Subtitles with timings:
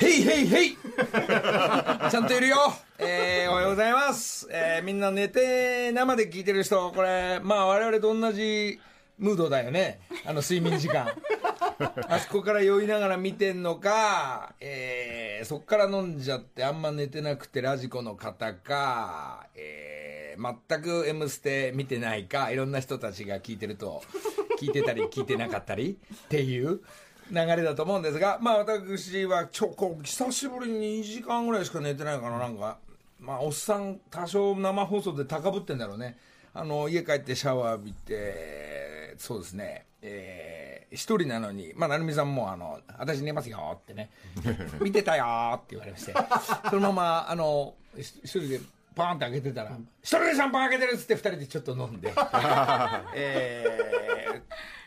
[0.00, 0.76] ヘイヘイヘイ。
[2.10, 2.56] ちゃんといるよ。
[2.98, 4.48] えー、おはようございます。
[4.50, 8.80] えー、みんな寝て生で聞いてる人、これ、まあ我々と同じ
[9.18, 10.00] ムードだよね。
[10.24, 11.14] あの睡眠時間。
[12.08, 24.02] あそこから酔いながら見てんのか、えー、そこから飲んじゃってあんま寝てなくてラジコの方か、えー、全く M ステ見てないか、いろんな人たちが聞いてると、
[24.58, 26.80] 聞いてたり聞いてなかったりっていう。
[27.30, 32.78] 流れだと思うんですが、まあ私はちょこ久しぶりに2時間ぐらいしか寝てないかな、なんか。
[33.18, 36.16] まあおっさん多少生放送で高ぶってんだろうね。
[36.52, 44.10] あの、家帰ってシャワー浴びて、そうですね、えー、一人なのに、まあ、成美さんも、あの、私寝ますよってね、
[44.80, 46.14] 見てたよって言われまして、
[46.68, 48.60] そのまま、あの、一人で
[48.94, 52.12] パーンって開けてたら、一人でシャンパン開けてるっつって二人でちょっと飲んで、
[53.14, 54.42] えー、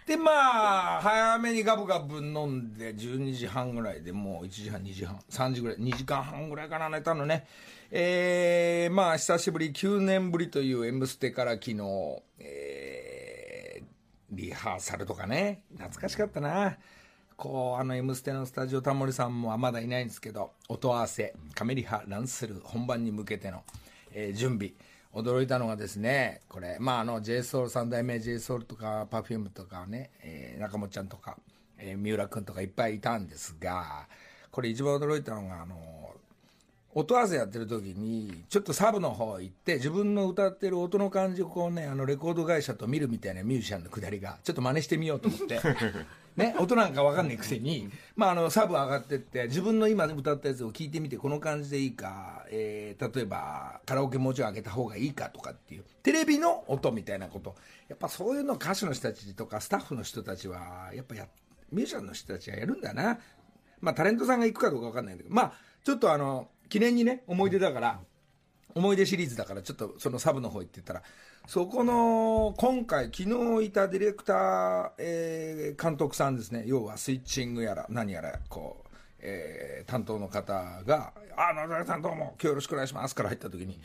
[0.05, 7.47] で、まあ、早めにガブガブ飲んで、12時半ぐらいでもう1時半、2時半、3時ぐらい、2時間半ぐらいかな、寝たのね。
[7.89, 13.85] えー、まあ、久しぶり、9年ぶりという M ステから昨日、えー、
[14.31, 16.77] リハーサルとかね、懐かしかったな。
[17.37, 23.63] こう、あの、M ステのスタジオタモリさんもまだいないんですけど、音合わせ、カメリハ、ランスル、本番に向けての、
[24.11, 24.73] えー、準備。
[25.13, 31.37] 驚いたのがですね、これ、まあ、あの、JSOUL、三代目 JSOUL とか、Perfume とかね、えー、中本ちゃんとか、
[31.77, 34.07] えー、三浦くんとかいっぱいいたんですが、
[34.49, 35.75] これ一番驚いたのが、あの、
[36.95, 45.59] 音合わせやってる時に、ちょっとサブの方行って、自分の歌ってる音の感じをこうね、あのレコード会社と見るみたいなミュージシャンのくだりが、ちょっと真似してみようと思って、
[46.35, 57.55] ね、音なんかわかんないくせに、まああの、サブ上がってって、自分の今歌ったやつを聞いてみて、この感じでいいか、えー、例えば、カラオケもうちょい上げた方がいいかとかっていう、テレビの音みたいなこと。
[57.87, 61.27] やっぱそういうの歌手の人たちとかスタッフの人たちは、やっぱや、
[61.71, 63.19] ミュージシャンの人たちはやるんだな。
[63.79, 67.99] まあタレントさんが行くかどうかわかんないんだけど、まあ、ちょっとあの、記念にね、思い出だから、
[68.73, 71.03] 思い出シリーズだから、ちょっとそのサブの方行ってたら、
[71.47, 78.89] そこの、今回、昨日いたディレクター、えー、監督さんですね、要はスイッチングやら、何やら、こう、
[79.19, 80.53] えー、担当の方
[80.85, 83.77] が、あ、野沢さんどうも、今日よろしくお願いしますから入った時に、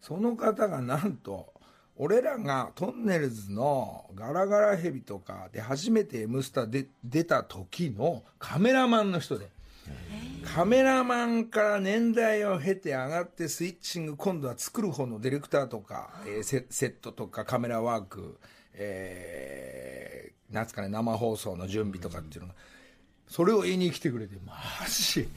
[0.00, 1.52] その方がなんと、
[1.96, 9.50] 俺らがトンネルズのガラガラヘビとかで初めて「M スタ」で出た時のカメラマンの人で。
[10.54, 18.38] カメラマンから年代を経て上がってスイッチング、今度は作る方のディレクターとか、えー、セセットとかカメラワーク、
[18.74, 22.54] えー、なんつかね、生放送の準備とかっていうのが、
[23.28, 24.54] それを言いに来てくれて、マ
[24.88, 25.28] ジ、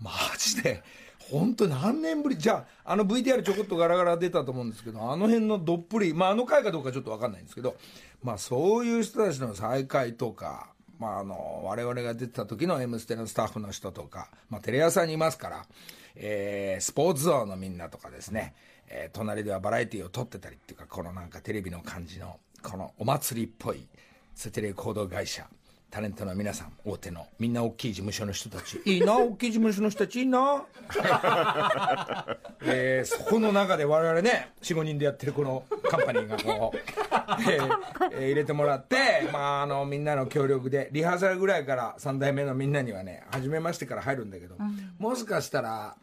[0.00, 0.82] マジで、
[1.30, 7.76] 本当何年ぶり、じゃあ、あの VTR ちょこっとガラガラ出たと思うんですけど、あの辺のどっぷり、まああの回かどうかちょっとわかんないんですけど、
[8.22, 15.66] まあそういう人たちの再会とか、まあ、あの、我々が出てた時の M ステのスタッフの人とか、まあ、テレ朝にいますから、
[16.14, 18.54] えー、スポーツゾーのみんなとかですね、
[18.88, 23.86] えー、隣ではバラエティを撮ってたりっていうか、このなんかテレビの感じの、このお祭りっぽい、
[24.34, 25.46] ステレ行動会社、
[25.90, 30.64] タレントの皆さん、大手の、みんな大きい事務所の人たち、いいな、大きい事務所の人たち、いいな。
[32.62, 36.78] えー、そこの中で我々ね、4、5人でやってるこのカンパニーがこう、
[37.50, 37.78] えー
[38.12, 45.96] えー、入れてもらって、まあ、あの、みんなの協力で、リハーサルぐらいから3代目のみんなにはね、初めましてから入るんだけど、うん、もしかしたら、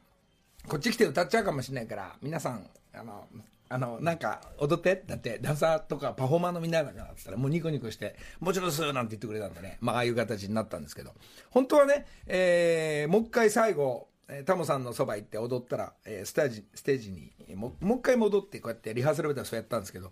[0.67, 3.27] こっち来て歌っちゃうかもしれないから、皆さん、あの、
[3.73, 11.11] あの、なんか、踊ってだって、ダンサーとかパフォーマーのみんなだからって言ったら、もうニコニコして、もちろんすなんて言ってくれたんでね、まあ、ああいう形になったんですけど、
[11.49, 20.11] 本当はね、えー、もう一回最後、えー、タモさんのそば行って踊ったら、えー、ステージ、ステージにも、もう一回戻って、こうやってリハーサルではそうやったんですけど、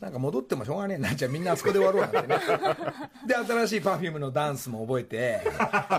[0.00, 2.40] なんか戻ってもしょうがねえな、 じゃあみんなあそこで終わろうなんてね。
[3.26, 5.40] で、新しい Perfume のダンスも覚えて、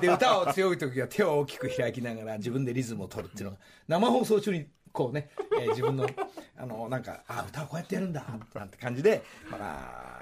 [0.02, 3.58] で、歌を強い時は手を大きく開きながら自分でリズムを取るっていうのが、
[3.88, 4.68] 生放送中に
[5.00, 6.06] こうね、えー、自分の、
[6.60, 8.22] あの、なんか、あ、歌をこうやってやるんだ、
[8.54, 10.22] なんて感じで、まあ、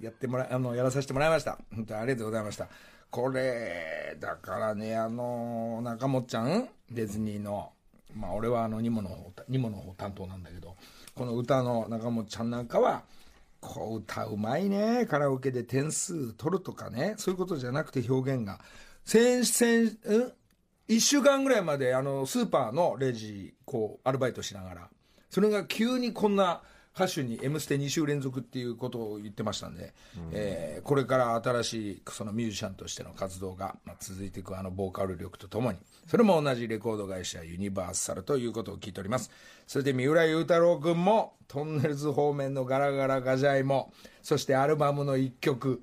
[0.00, 1.58] やってもら、あの、やらさせてもらいました。
[1.74, 2.68] 本当にありがとうございました。
[3.10, 7.70] これ、だからね、あの、中本ちゃん、ディズニーの、
[8.14, 10.74] まあ、俺はあの、ニモの方、ニモの方担当なんだけど、
[11.14, 13.02] この歌の中本ちゃんなんかは、
[13.60, 15.04] こう歌うまいね。
[15.04, 17.14] カラオケで点数取るとかね。
[17.18, 18.58] そういうことじゃなくて表現が。
[19.04, 20.32] 先、先、うん？
[20.88, 24.88] 一週間ぐらいまで、あの、スーパーのレジ、こう、アルバイトしながら、
[25.30, 26.62] それが急にこんな
[26.98, 35.78] 歌手に「M ステ」2週連続っていうことを言ってましたんで、うん、えー、これから新しいそのミュージシャンとしての活動が、まあ、続いていくあのボーカル力とともに。
[36.08, 39.30] それも同じレコード会社ユニバーサルということを聞いております。
[39.66, 43.92] それで三浦雄太郎君もトンネルズ方面のガラガラガジャイも
[44.22, 45.82] そしてアルバムの一曲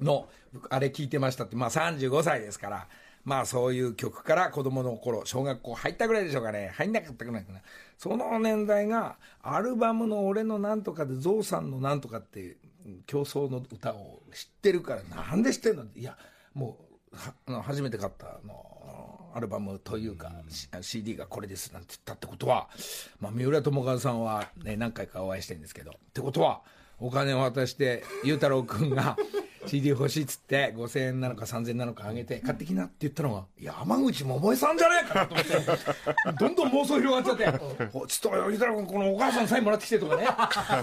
[0.00, 0.28] の
[0.70, 2.88] あれ聞いてましたってまあ35歳ですから
[3.24, 6.72] まあそういう曲から子供の頃、小学校入ったぐらいでしょうかね。
[6.74, 7.60] 入んなかったぐらいかな。
[7.98, 12.56] その年代が、アルバムの俺のなんとかで、ゾウさんのなんとかっていう
[13.06, 15.84] 競争の歌を知ってるから、なんで知ってんの？
[15.94, 16.16] いや、
[16.54, 16.78] も
[17.46, 20.32] う、は初めて買ったあのアルバムというか、
[20.80, 22.68] CD がこれですなんて言ったってことは、
[23.20, 26.62] まあ、三浦友和さんは、ね、何回かお会いしてるんですけど、ってことは、
[26.98, 29.16] お金を渡して、裕太郎君が
[29.66, 35.52] CD 欲しいっつって、5000円なのか3000円なのかあげて、買ってきなって言ったのが、山口百恵さんじゃねえかなと思って、
[36.38, 37.58] どんどん妄想広がっちゃって、
[38.08, 40.26] ちょっと、裕太郎君、このお母さんサインもらってきてとかね。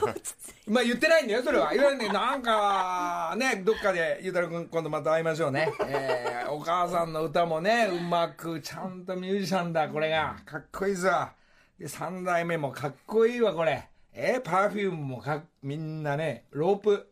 [0.67, 1.73] まあ言ってないんだよ、それは。
[1.73, 5.71] いわゆるね、なんか、ね、どっかで、裕太郎君、今度また会いましょうね。
[5.87, 10.37] えー、お母さんの歌もね、うまく、ちゃんとミュージシャンだ、これが。
[10.45, 11.33] かっこいいさ。
[11.79, 13.87] で、三代目もかっこいいわ、これ。
[14.13, 17.07] えー、パーフュームもかみんなね、ロープ。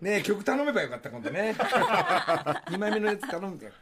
[0.00, 1.54] ね曲頼めばよかった、今度ね。
[2.68, 3.72] 2枚目のやつ頼むて。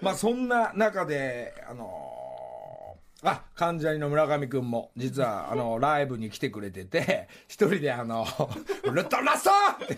[0.00, 8.26] まあ、そんな中で、あのー、あ、関ジャニの村上くんも、実は、あの、ライブに来てくれてて、一人であの、
[8.84, 9.50] ウルトラソ
[9.80, 9.94] ウって、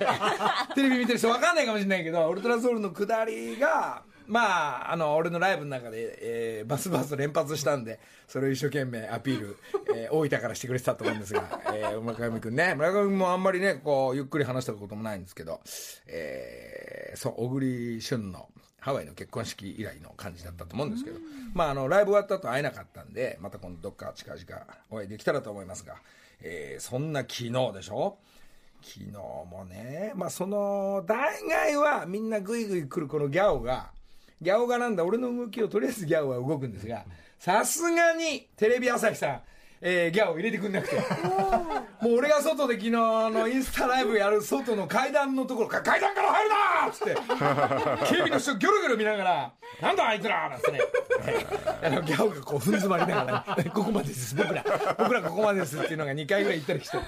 [0.75, 9.57] テレビ見てる人わかんないかもしれないけど、ウルトラソウルの下りが、まあ、あの、俺のライブの中で、えー、バスバス連発したんで、それを一生懸命アピール、
[9.95, 15.61] えー、大分からしてくれてたと思うんですが、えー、村上くんね、村上くんもあんまりね、こう、ゆっくり話したこともないんですけど、
[16.07, 18.49] えー、そう、小栗旬の、
[18.81, 21.19] ハワイの結婚式以来の感じだったと思うんですけど、
[21.55, 25.97] まあ、あの、ライブ終わった後会えなかったんで、また今度どっか近々お会いできたらと思いますが、
[26.43, 28.19] えー、そんな昨日でしょ？
[28.83, 33.94] 昨日もね、まあ、その、大概はみんなグイグイ来るこのギャオが、
[34.41, 37.05] ギャオがなんだ、俺の動きをとりあえずギャオは動くんですが、
[37.39, 39.41] さすがにテレビ朝日さん、
[39.81, 40.97] えー、ギャオ入れてくんなくて。
[42.05, 47.15] もう俺が外で昨日あのインスタライブやる外の階段のところ、階段から入るなっつって、
[48.09, 50.81] 警備の人ギョロギョロ見ながら、なんだあいつらなんつってね。
[51.83, 54.65] あのギャオがこう踏ん詰まりながら、ここまでです、僕ら。
[54.99, 56.99] 僕らここまでですっていうのが2回ぐらい行ったりして、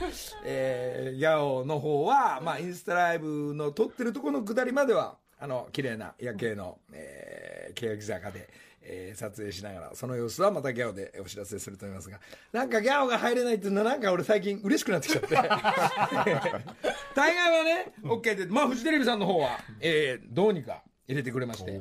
[0.45, 8.49] えー、ギャオの方は、まあインスタライブの撮ってるところの下りまでは、あの、綺麗な夜景の、えー、欅坂で、
[8.83, 12.21] えー、撮影しながら、その様子はまたギャオでお知らせすると思いますが、
[12.53, 15.35] なんかギャオが入れないっていうのはなんか俺最近嬉しくなってきちゃって。
[17.15, 21.81] 大概はね、OK で、まあフジテレビさんの方は、えー、どうにか入れてくれまして、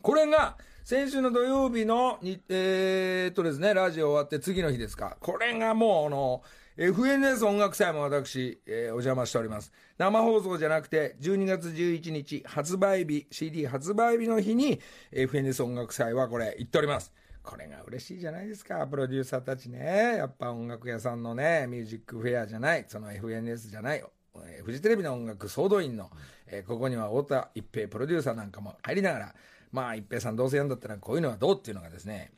[0.00, 5.16] これが、先週の土曜日のに、えー、っとですね、ラジオ終わって次の日ですか。
[5.20, 6.42] これがもう、あの、
[6.78, 9.70] FNS 音楽祭も私、えー、お邪魔しております。
[9.98, 14.80] 生放送じゃなくて、12月11日、発売日、CD 発売日の日に、
[15.12, 17.12] FNS 音楽祭はこれ、行っております。
[17.42, 20.16] これが嬉しいじゃないですか、プロデューサーたちね。
[20.16, 24.02] やっぱ音楽屋さんのね、ミュージックフェアじゃない、その FNS じゃない、
[24.46, 26.10] えー、フジテレビの音楽総動員の、
[26.46, 29.34] えー、ここには太田一平プロデューサーなんかも入りながら、
[29.72, 32.32] まあ一平さんどうせやんだったらこういうのはどうっていうのがですね、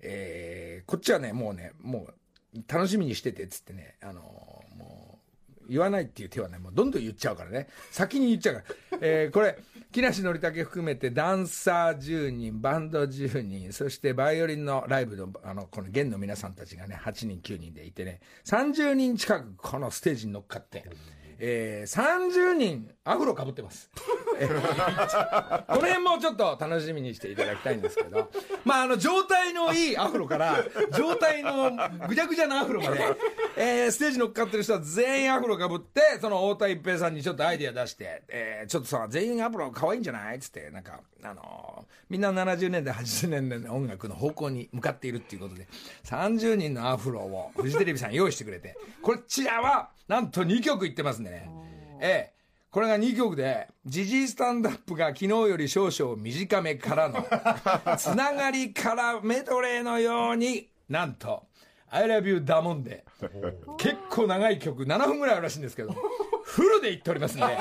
[0.00, 2.14] えー、こっちはね、もうね、もう
[2.68, 4.20] 楽しみにしててっつってね、あの、
[4.76, 5.18] も
[5.62, 7.68] う、言わないっていう手はね、もうどんどん言っちゃうからね。
[7.90, 8.62] 先に言っちゃうか
[8.92, 8.98] ら。
[9.00, 9.58] え、これ、
[9.90, 20.84] 木梨憲武含めてダンサー10人、バンド10人、そしてバイオリンのライブの、あの、この弦の皆さんたちがね、8人、9人でいてね、30人近くこのステージに乗っかって、
[21.38, 23.90] えー、30人アフロかぶってます。
[25.68, 28.30] この辺もちょっと楽しみにしていただきたいんですけど、
[28.64, 30.64] まあ、あの、状態のいいアフロから、
[30.96, 31.70] 状態の
[32.08, 33.00] ぐちゃぐちゃなアフロまで、
[33.56, 40.38] えー、ステージ乗っかってる人は全員アフロかぶって、その太田一平さんにちょっとアイディア出して、えー、ちょっとさ、全員アフロ可愛いんじゃない？
[40.40, 45.68] つって、なんか、あのー、みんな70年代、80年代の音楽の方向に向かっているっていうことで、
[46.04, 51.50] 30人のアフロをフジテレビさん用意してくれて、こちらは、なんと2曲いってますんでね。
[52.00, 52.41] ええ。
[52.72, 57.22] これが2曲で、ジジイスタンダップが昨日より少々短めからの、
[57.98, 61.48] つながりからメドレーのように、なんと、
[61.90, 63.04] I love you ダモンで、
[63.76, 65.94] 結構長い曲、7分ぐらいあるらしいんですけど、
[66.44, 67.58] フルで言っておりますんで、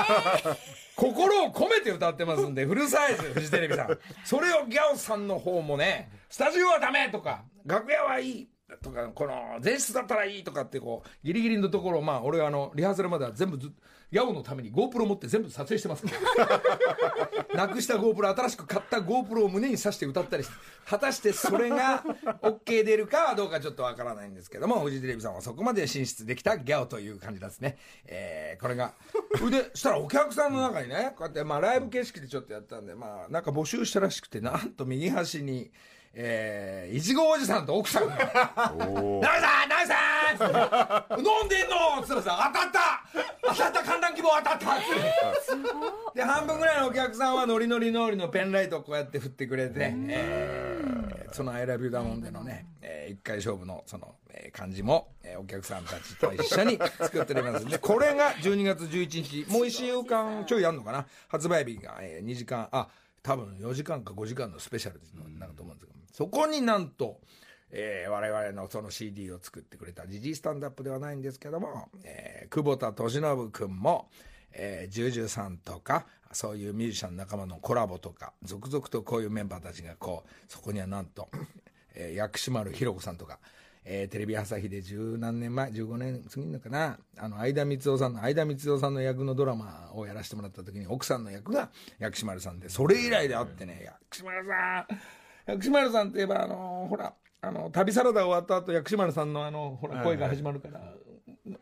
[0.96, 4.00] 心を込めて歌ってますんで、フルサイズ、フジテレビさん。
[4.24, 8.50] それをギャオさんの方もね、スタジオはダメとか、楽屋はいい。
[8.82, 13.74] とか、この、前室だったらいいとかってこう、ギリギリのところ、まあ、俺はあの、リハーサルまでは全部ず
[14.12, 16.06] ヤオのために GoPro 持って全部撮影してます
[17.56, 20.54] なくした GoPro、新しく買った GoPro を胸に刺して歌ったりして、
[20.86, 22.04] 果たしてそれが
[22.42, 27.78] OK 出るかはどうかちょっとわからないんですけども、フジテレビさんはそこまで進出できたギャオという感じですね。
[28.06, 28.94] えー、これが。
[29.50, 35.72] で、したらお客さんの中にね、こうやって、まあ、ライブ形式でちょっとやったんで、まあ、なんか募集したらしくて、なんと右端に、
[36.14, 43.06] えー、いちごおじさんと奥さんが、ナミさんナミさん飲んでんのつったらさ、当たった
[43.52, 44.86] 当たった観覧希望当たったって。
[46.16, 57.66] で半分ぐらいのお客さんはノリノリノリのペンライトをこうやって振ってくれて、えー、その「アイラビューダモン」でのね、えー、1回勝負のその、えー、感じも、えー、お客さんたちと一緒に作っております。
[57.66, 61.06] でこれが12月11日もう1週間ちょいやるのかな？
[61.28, 62.88] 発売日が、えー、2時間あ
[63.24, 67.20] 多分4時間か5時間のスペシャルになると思うんですけど、そこになんと
[67.72, 74.10] えー、我々のその CD を作ってくれたジジイスタンダップではないんですけども、えー、久保田敏信君も、
[74.54, 81.30] えー、ジュージュさんとか、そういうミュージシャン仲間のコラボとか、続々とこういうメンバーたちがこう、そこにはなんと、
[81.96, 83.40] えー、薬師丸ひろ子さんとか、
[83.84, 100.80] えー、テレビ朝日で十何年前、15年過ぎるのかな、あの、相田光夫さんの、相田光夫さんの役のドラマをやらせてもらった時に、奥さんの役が薬師丸さんで、それ以来であってね、薬師丸さん、薬師丸さんって言えば、あのー、ほら、あの旅サラダ終わった後薬師丸さんのあのほら声が始まるから、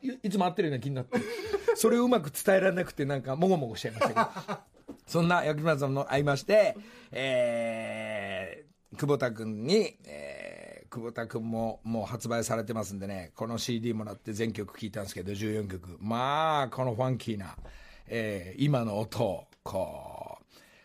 [0.01, 1.17] いいつも会ってるような気になって。
[1.75, 4.95] それをうまく伝えられなくてなんかもごもごしちゃいましたけど。
[5.07, 6.75] そんな薬師丸さんの会いまして、
[7.11, 15.97] えー、久保田君に、えー、久保田君ももう発売されてますんでねこの CD もらって全曲聴いたんですけど14曲。
[15.99, 17.55] まあこのファンキーな、
[18.07, 20.39] えー、今の音をこ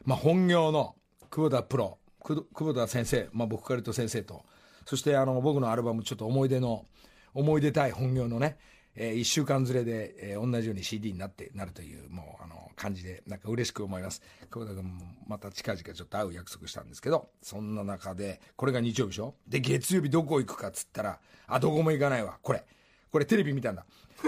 [0.04, 0.94] う、まあ、本業の
[1.30, 4.44] 久保田プロ久保田先生、まあ、僕から言うと先生と
[4.86, 6.86] そしてあの僕のアルバムちょっと思い出の
[7.34, 8.56] 思い出たい本業のね、
[8.94, 14.22] えー、1週間ずれで、えー、同じように CD になってなるというもうあの感じでなんか嬉しく思います。
[14.50, 19.34] 久保田君もまた近々ちょっと会う約束したんですけどそんな中でこれが日曜日でしょ？
[19.48, 22.38] で月曜日どこ行くかっつったらあどこも行かないわ。
[22.42, 22.64] これ。
[23.10, 23.84] これテレビ見たんだ。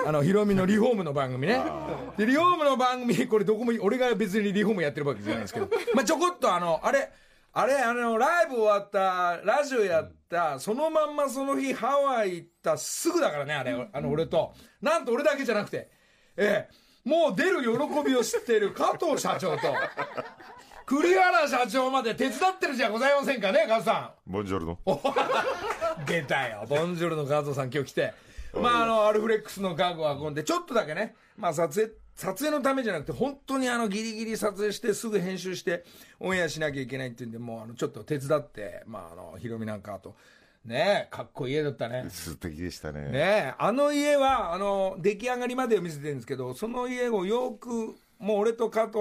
[0.06, 1.60] あのヒロミのリフォームの番組ね。
[2.16, 5.68] でリフォームの番組これどこも俺が別にリフォームやってるわけじゃないんですけど。
[5.94, 7.10] まあちょこっとあのあれ
[7.58, 14.52] あれ、あの、ライブ終わった、ラジオやった、そのまんまその日ハワイ行ったすぐだからね、あれ、あの、俺と。
[14.82, 15.88] なんと俺だけじゃなくて、
[16.36, 17.70] ええ、もう出る喜
[18.04, 19.72] びを知ってる加藤社長と、
[20.84, 24.30] 栗原社長まで手伝ってるじゃございませんかね、加藤さん。
[24.30, 24.78] ボンジョルノ。
[26.06, 28.12] 出たよ、ボンジョルノ加藤さん今日来て。
[28.52, 35.84] まあ、あの、アルフレックスの家具を運んで、ちょっとだけね、まあ、撮影、撮影のためじゃなくて、本当にあの、ギリギリ撮影して、すぐ編集して、
[36.18, 40.16] オンエアしなきゃいけないっていうんで、もう、あの、ちょっと手伝って、まあ、あの、ヒロミなんかあと、
[40.64, 42.06] ねえ、かっこいい家だったね。
[42.08, 43.10] 素敵でしたね。
[43.10, 48.98] ねえ、あの家は、あの、出来上がりまでを見せてるんですけど、その家をよく、もう俺と加藤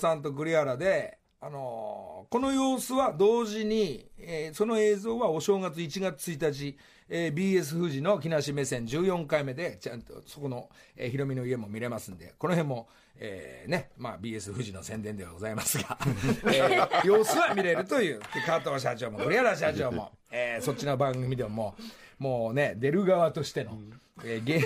[0.00, 6.76] さんと栗原で、あのこの様子は同時に、えー、その映像はお正月1月1日、
[7.08, 12.88] えー、BS 富士の木梨目線14回目で、ちゃんとそこの、えー、ヒロミの家も見れますんで、この辺も、
[13.20, 15.96] えー、ね、まあ BS 富士の宣伝ではございますが、
[16.52, 21.82] えー、様子は見れるという、加藤社長も栗原社長も、えー、そっちの番組でももう、
[22.18, 23.78] もうね、出る側としての、
[24.24, 24.62] えー、芸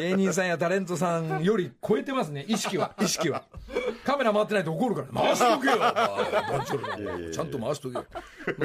[0.00, 3.44] 芸人さんやタレントさんより超えてますね、意識は、意識は。
[4.04, 5.74] カメラ回ってないと怒るから、回しとけよ、
[7.32, 8.04] ちゃんと回しとけよ。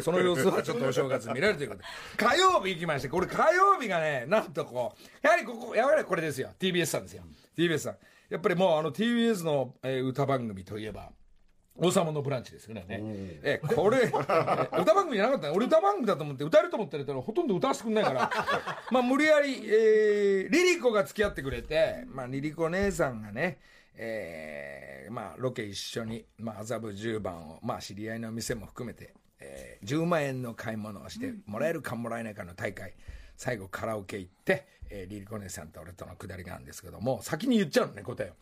[0.02, 1.88] その様子はちょっとお正月見られるということで。
[2.18, 6.50] 火曜日行きまして、これ火曜日がね、なんとこう、やはりここ、やはりこれですよ。
[6.60, 7.24] TBS さんですよ。
[7.58, 7.98] TBS さん。
[8.30, 11.12] やっぱりもうあの TBS の、えー、歌番組といえば、
[11.78, 12.86] 王様のブランチですよね。
[13.44, 14.24] え、これ、歌
[14.94, 15.54] 番組じゃなかった。
[15.54, 18.32] 俺歌番組だと思って歌えると思ってたらほとんど歌わせてくんないから、
[18.92, 23.60] まあ無理やり、えー、リリコが付き合ってくれて、まあリリコ姉さんがね、
[23.96, 32.94] えー、まあロケ一緒に、まあ麻布10番を、まあ知り合いの店も含めて、えー、10万円の買い物をしてもらえるかもらえないかの大会、
[33.36, 38.34] 最後カラオケ行って、えー、リリコ姉さんと俺とのくだりがあるんですけども、先に言っちゃうのね、答えを。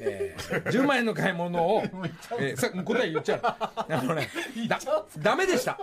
[0.00, 1.82] えー、10万円の買い物を、
[2.38, 3.40] えー、さ答え言っちゃう。
[3.42, 4.28] あのね、
[4.68, 4.78] だ、
[5.18, 5.78] ダメでした。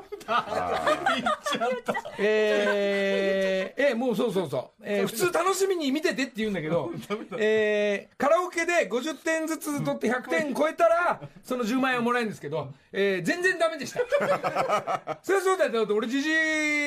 [2.18, 4.84] えー、えー、もうそうそうそう。
[4.84, 6.92] えー、普通楽しみに見ててって言うんだけど、
[7.38, 14.00] えー、カラオケで50点ずつ取って100点超えたら、その10万円をもらえるんですけど、えー、全然ダメでした。
[15.22, 15.88] それはそうだよ。
[15.92, 16.30] 俺、ジジ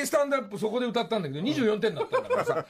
[0.03, 2.67] イスタンドアップそこで歌ったんだけど、24点だったんだからさ。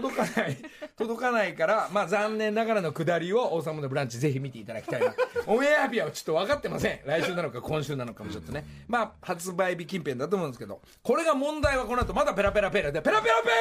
[0.00, 0.56] 届かない、
[0.98, 5.14] 届かないから、まあ残念ながらの下りを王様のブランチぜひ見ていただきたいな。
[5.46, 7.00] オンエア日はちょっと分かってません。
[7.04, 8.64] 来週なのか今週なのかもちょっとね。
[8.88, 13.54] まあ発売日近辺だと思うんですけど、これが問題はこの後まだペラペラペラで、ペラペラペラ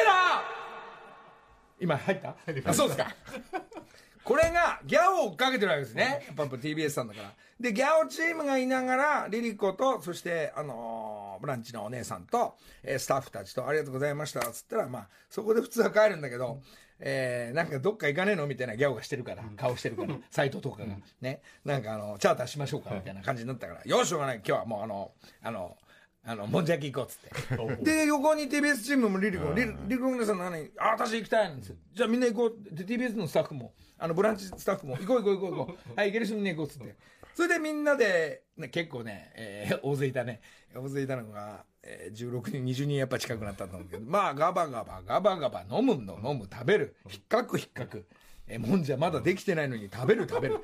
[1.79, 2.35] 今入った？
[2.65, 3.15] あ、そうですか。
[4.23, 6.23] これがギャオを追っかけてるわけですね。
[6.27, 7.33] やっぱ TBS さんだから。
[7.59, 16.61] で、ギャオチームがいながら、リリコと、そして、あのー、ブランチのお姉さんと、えー、スタッフたちと、ありがとうございました、つったら、まあ、そこで普通は帰るんだけど、
[16.99, 20.95] えー、なんかどっか行かねえのみたいなギャオがしてるから、顔してるから、 サイトとかが。
[21.21, 21.41] ね。
[21.65, 25.77] なんかあの、チャーターしましょうかみたいな感じになったから、よしょうがない、今日はもうあの、あの、
[26.25, 27.83] あの、もんじゃ焼き行こうっつって。
[27.83, 31.75] で、横に TBS チームもリリコ、リリコの皆さん何あ、私行きたいなんですよ。
[31.93, 32.75] じゃあみんな行こう。
[32.75, 35.95] で、TBS のスタッフも、あの、ブランチスタッフも、行こう行こう行こう行こう。
[35.99, 36.95] はい、行ける人みんな行こうっつって。
[37.35, 40.41] それでみんなで、ね、結構ね、えー 大勢いたね。
[40.75, 48.05] 大勢いたのが、えー16人、20人やっぱ近くなったと思うけど、 まあ、ガバガバ、ガバガバ、飲むの、飲む、食べる、ひっかくひっかく。
[48.47, 50.59] えーもんじゃまだできてないのに食べる食べる。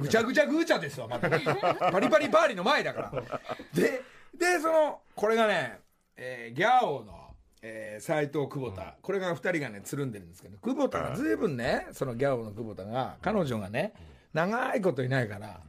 [0.00, 1.28] ぐちゃぐちゃぐちゃですわ、まだ。
[1.28, 3.40] パリパリパーリの前だから。
[3.74, 4.02] で、
[4.38, 5.80] で、その、これがね、
[6.16, 13.94] えーギャオの、えー、斎藤久保田、これが二人がね、つるんでるんですけど、久保田がずいぶんね、そのギャオの久保田が、彼女がね、
[14.32, 15.60] 長いこといないから、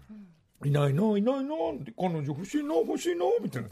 [0.64, 1.56] いないな、いないな、
[1.98, 3.70] 彼女欲しいな、欲しいな、みたいな。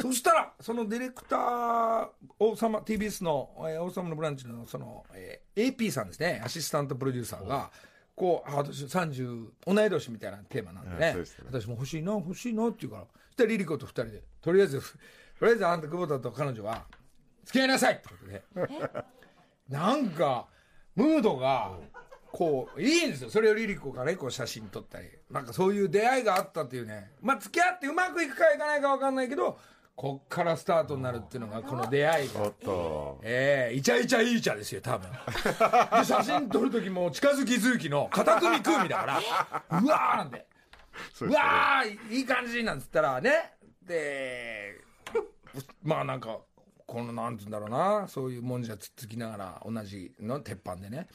[0.00, 2.08] そしたら、そのディレクター、
[2.38, 7.70] 王様、TBS の、えー王様のブランチの、その、えー AP さんですね、アシスタントプロデューサーが、
[8.14, 16.84] こう、あ私30、同い年みたいなテーマなんでねですね、私も欲しいな、欲しいなって言うから、そしたらリリコと二人で、とりあえず、とりあえずあんた久保田と彼女は、
[17.44, 18.42] 付き合いなさいってことで、
[19.68, 20.46] なんか、
[20.94, 21.78] ムードが、
[22.32, 23.30] こう、いいんですよ。
[23.30, 25.08] それをリリコがね、こう写真撮ったり。
[25.30, 27.10] なんかそういう出会いがあったっていうね。
[27.20, 29.58] まあ付き合ってうまくいくかいかないか分かんないけど、
[29.96, 32.50] こっからスタートになるっていうのが、この出会いが
[33.22, 35.10] ええイチャイチャいいチャですよ、多分。
[35.12, 39.18] で、写真撮る時も近づき続きの片組組だから、
[39.80, 40.38] うわーなんて。
[40.38, 40.46] う
[41.12, 43.52] そうわーいい感じなんつったらね。
[43.82, 44.80] で、
[45.82, 46.38] まあなんか、
[46.86, 51.08] このなんつうんだろうな、そういうもんじゃつっつきながら、同じの鉄板でね。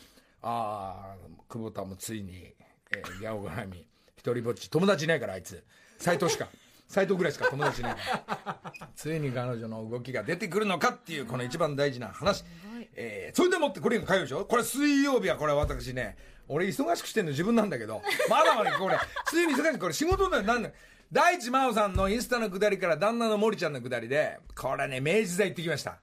[0.47, 1.15] ああ、
[1.49, 2.53] 久保田もついに、
[2.95, 5.63] えー、ギャオ絡み、一人ぼっち、友達いないからあいつ。
[5.97, 6.47] 斎藤しか。
[6.87, 8.89] 斎藤ぐらいしか友達いないから。
[8.95, 12.43] ついに彼女の動きが出てくるのかっていう、この一番大事な話。
[12.93, 14.45] えーそれでもってこれが火曜でしょ？
[14.45, 16.15] これ水曜日はこれ私ね、
[16.47, 18.97] 俺忙しくしてんの自分なんだけど、まだまだこれ、
[19.27, 20.75] 水曜日忙しい、これ仕事だよ、なんだよ。
[21.11, 25.99] 大地真央さんのインスタのくだりから旦那の森ちゃんのくだりで、これね、明治座行ってきました。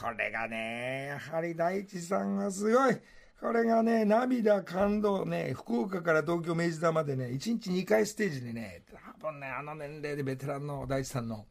[0.00, 2.96] これがね、やはり大地さんがすごい。
[3.40, 8.82] これがね、涙、感動ね、福岡から東京明治座までね、1日2回ステージでね、
[9.18, 11.46] 多分ね、あの年齢でベテランの大地さんの、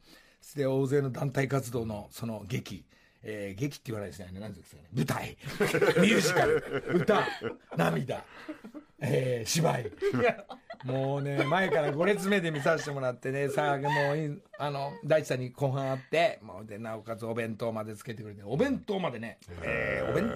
[0.56, 2.86] で大勢の団体活動のその劇、
[3.24, 5.36] えー劇って言わないですね、何ですかね、舞台、
[6.00, 7.28] ミュージカル、歌、
[7.76, 8.24] 涙、
[9.02, 9.92] えー芝居。
[10.86, 20.32] もうね、前から5列目で見させてもらってね、さあ、もうい、あの、大地さんに後半あって、もうで、なおかつお弁当までつけてくれて、お弁当までね、えーお弁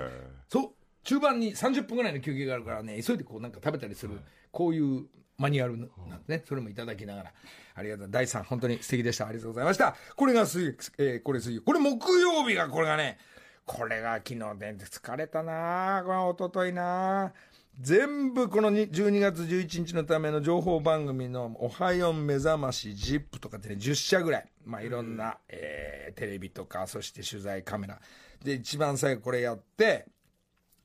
[0.49, 4.20] そう、中盤に30分ぐらいの休憩があるからね、急いでこうなんか食べたりする、
[4.52, 5.06] こういう
[5.38, 5.88] マニュアルなん
[6.20, 6.44] ですね。
[6.48, 7.34] それもいただきながら、
[7.76, 8.08] ありがとう。
[8.10, 9.28] 大地さん、本当に素敵でした。
[9.28, 9.96] ありがとうございました。
[10.16, 11.62] これが水曜、えーこれ水曜。
[11.62, 13.18] これ木曜日が、これがね、
[13.66, 17.34] これが昨日で疲れたなあこれは一昨日なあ
[17.80, 28.00] 全部このに12月11日のための情報番組の「おはよう目覚まし」「ジップとかってね10社ぐらい、まあ、いろんな、えーテレビとかそして取材カメラ
[28.44, 30.06] で一番最後これやって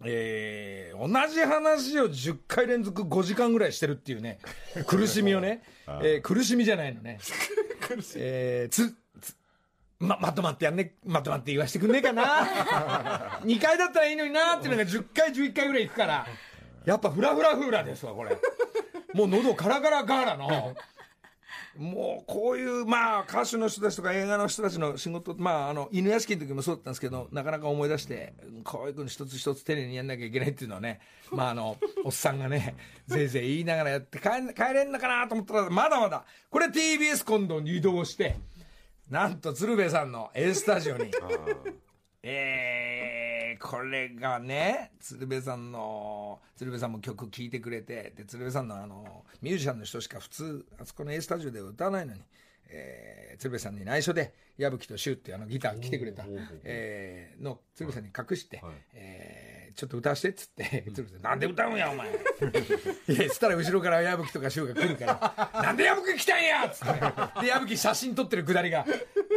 [0.05, 4.39] えー同じ話を10回連続5時間ぐらいしてるっていうね
[4.87, 5.63] 苦しみをね、
[6.03, 7.19] えー苦しみじゃないのね。
[8.17, 9.35] えーつつ
[10.01, 12.45] ま、まとまってやんね、まとまって言わしてくんねえかな。
[13.43, 16.27] 2回だったらいいのになっていうのが10回、11回ぐらいいくから、
[16.85, 18.37] やっぱフラフラフラですわ、これ。
[19.15, 20.77] もう喉カラカラガーラの、
[21.79, 32.75] もうこういう、まあ歌手の人たちとか映画の人たちの仕事、まああの、犬屋敷の時もそうだったんですけど、なかなか思い出して、こういうふうに一つ一つ丁寧にやんなきゃいけないっていうのはね、 まああの、おっさんがね、
[33.07, 38.37] ぜいぜい言いながらやって帰ん帰れんのかなと思ったら、まだまだ、これ TBS 今度に移動して、
[39.09, 41.13] なんと鶴瓶さんの A スタジオに、
[42.25, 43.28] えー、
[43.61, 52.21] これがね、鶴瓶さんの、鶴瓶さんも曲聴いてくれて、で、鶴瓶さんのあの、ミュージシャンの人しか普通、あそこの A スタジオでは歌わないのに、
[52.71, 56.25] えー、鶴瓶さんに内緒で、矢吹とシュってあのギター来てくれた、
[56.65, 58.63] えー、の鶴瓶さんに隠して、
[58.95, 62.09] えーちょっと歌わしてっつって、鶴瓶さん、なんで歌うんや、お前。
[62.11, 62.13] い
[63.17, 65.07] や、つったら後ろから矢吹とかシュが来るか
[65.55, 66.95] ら、 なんで矢吹来たんやっつっ
[67.35, 67.43] て。
[67.43, 68.85] で、矢吹写真撮ってるくだりが、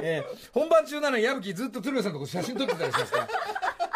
[0.02, 3.28] えー本番中なのに矢吹ずっと鶴瓶さんのとこ写真撮ってたりしますから。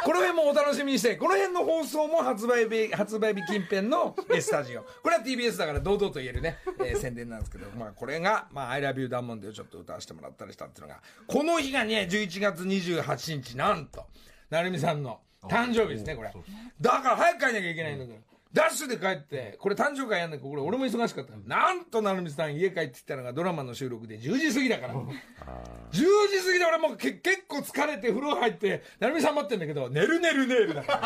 [0.05, 4.83] この辺もお楽しみにして、この辺の放送も発売日、発売日近辺のえスタジオ。
[5.01, 14.05] これは TBS だから堂々と言えるね、えー宣伝なんですけど、まあこれが、まあ I love you ダンモンデをちょっと歌わせてもらったりしたっていうのが、この日がね、11月28日、なんと、
[14.51, 16.31] 成美さんの誕生日ですね、これ。
[16.79, 18.35] だから早く帰んなきゃいけないんだから。
[18.55, 21.33] ダッシュで帰って、これ誕生会やんなきゃ、これ俺も忙しかった。
[21.45, 24.93] なんと成美さん家帰ってきたのがドラマの収録で10時過ぎだから。
[24.93, 25.07] 10
[25.91, 26.05] 時過
[26.53, 30.99] ぎで俺も結構疲れて風呂入って、成美さん待ってんだけど、寝る寝る寝るだから。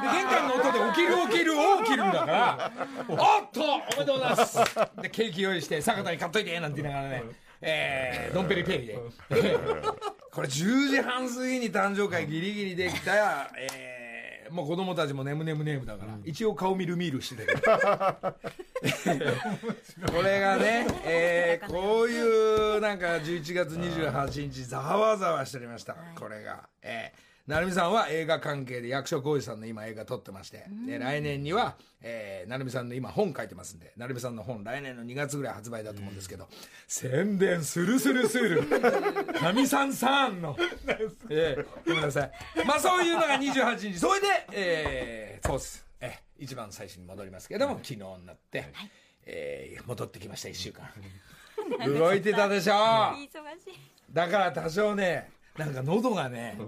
[0.00, 1.52] で、玄関の音で起きる起きる
[1.84, 2.72] 起きるんだから、
[3.06, 3.18] おっ
[3.52, 4.58] とおめでとうございます
[5.02, 7.24] で、ケーキ用意して、坂田に買っといてなんて言いながらね、
[7.60, 8.98] えー、ドンペリペイで。
[9.28, 9.94] え ー
[10.38, 13.68] これ10時半過ぎに誕生会ギリギリできた、えー、
[14.50, 17.60] もう子供たちも眠眠眠だから、一応顔見る見るしてたけど。
[20.12, 25.96] これがね、えー、 こういうなんか11月28日ざわざわしておりました。
[26.14, 26.68] これが。
[26.82, 36.46] えー成美さんは映画関係で役所広司さんの今映画撮ってまして、で来年には、えー、成美さんの今本書いてますんで、成美さんの本来年の2月ぐらい発売だと思うんですけど、
[36.86, 38.64] 宣伝するするする。
[39.40, 40.58] 神さんさんの。
[41.30, 42.32] えー、ごめんなさい。
[42.66, 43.98] まあそういうのが28日。
[43.98, 45.86] それで、えー、そうっす。
[46.00, 48.66] えー、一番最初に戻りますけども、昨日になって、
[49.24, 50.86] えー、戻ってきました、1週間。
[51.86, 53.28] 動いてたでしょ忙しい。
[54.12, 56.58] だから多少ね、なんか喉がね、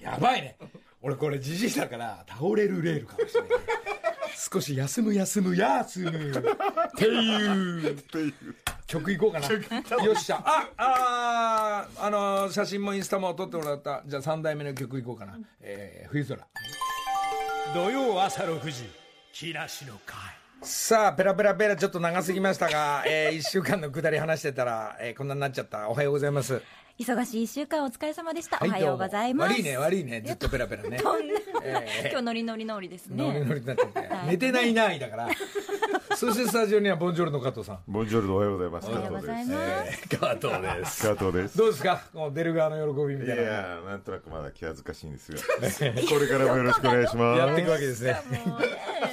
[0.00, 0.56] やばいね。
[1.02, 3.50] 俺これじじいだから倒れるレールかもしれない。
[4.52, 6.10] 少し休む休む休む。
[6.10, 6.12] っ
[6.96, 7.96] ていう。
[8.86, 9.46] 曲いこうかな。
[10.04, 10.42] よっしゃ。
[10.44, 14.02] あ、あー、あのー写真もインスタも撮ってもらった。
[14.06, 15.38] じゃあ3代目の曲いこうかな。
[15.60, 16.46] えー、冬空。
[17.74, 18.90] 土曜朝6時
[19.32, 20.16] 木梨の会
[20.62, 25.88] さあ、ペラペラペラちょっと長すぎましたが、えー、1週間のくだり話してたら、えー、こんなになっちゃった。
[25.88, 26.60] おはようございます。
[27.00, 28.58] 忙しい一週間お疲れ様でした。
[28.58, 29.52] はおはようございます。
[29.52, 30.20] 悪いね、悪いね。
[30.20, 30.98] ずっとペラペラね。
[32.10, 33.24] 今日ノリノリノリですね。
[33.26, 33.82] ノリノリになって、
[34.14, 35.28] はい寝てないないだから
[36.20, 37.78] そしてスタジオにはボンジョルノ加藤さん。
[37.88, 38.88] ボンジョルノおはようございます。
[38.90, 39.54] おはようございま
[39.86, 40.08] す。
[40.18, 41.08] 加藤です。
[41.08, 41.56] 加藤です。
[41.56, 42.02] どうですか？
[42.12, 43.42] この出る側の喜びみいたいな。
[43.42, 45.38] やーなんとなくまだ気恥ずかしいんですが、
[46.10, 47.38] これからもよろしくお願いします。
[47.38, 48.20] やっていくわけですね。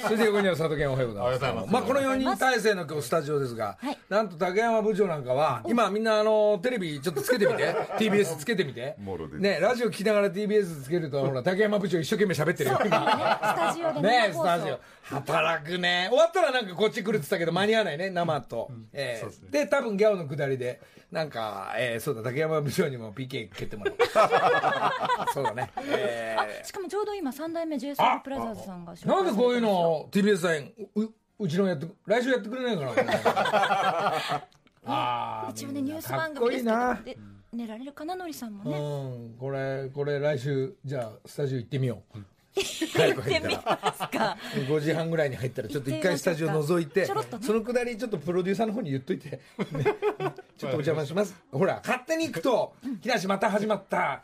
[0.02, 1.72] それで横には佐藤健おはようございます。
[1.72, 3.98] まあこの4人体制の今日スタジオですが、はい。
[4.10, 7.74] なんと竹山部長なんかは今みんなあのテレビちょっとつけてみて。
[7.96, 8.96] TBS つけてみて。
[9.38, 14.78] ねラジオ聞きながら TBS つけるとほら竹山部長一生懸命喋ってるよスタジオでねスタジオ。
[15.10, 16.08] 働くね。
[16.10, 18.70] 終わったらなんかこっち来るって言ったけど、間に合わないね、生と。
[18.92, 23.98] えーで、多分ギャオの下りで、なんか、えーそうだ、竹山部長にも PK 蹴ってもらおう。
[25.32, 25.70] そうだね。
[25.76, 34.14] えしかもちょうど今三代目 JSOUL プラザーズさんがなんでこういうのをを TBS さん、ううちのやってく、来週やってくれないかな。
[34.90, 37.20] あー一応ねニュース番組ですけど
[37.52, 38.78] 寝られるかなのりさんもうね。
[39.34, 42.18] ん、これ、これ来週、じゃあ、スタジオ行ってみよう。
[42.58, 44.36] 行ってみますか。
[44.54, 47.06] 5時半ぐらいに入ったらちょっと一回スタジオ覗いて
[47.40, 49.40] そのくだりちょっとプロデューサーの方に言っといて、
[49.72, 49.84] ね。
[50.56, 51.34] ちょっとお邪魔します。
[51.52, 54.22] ほら勝手に行くと「木梨また始まった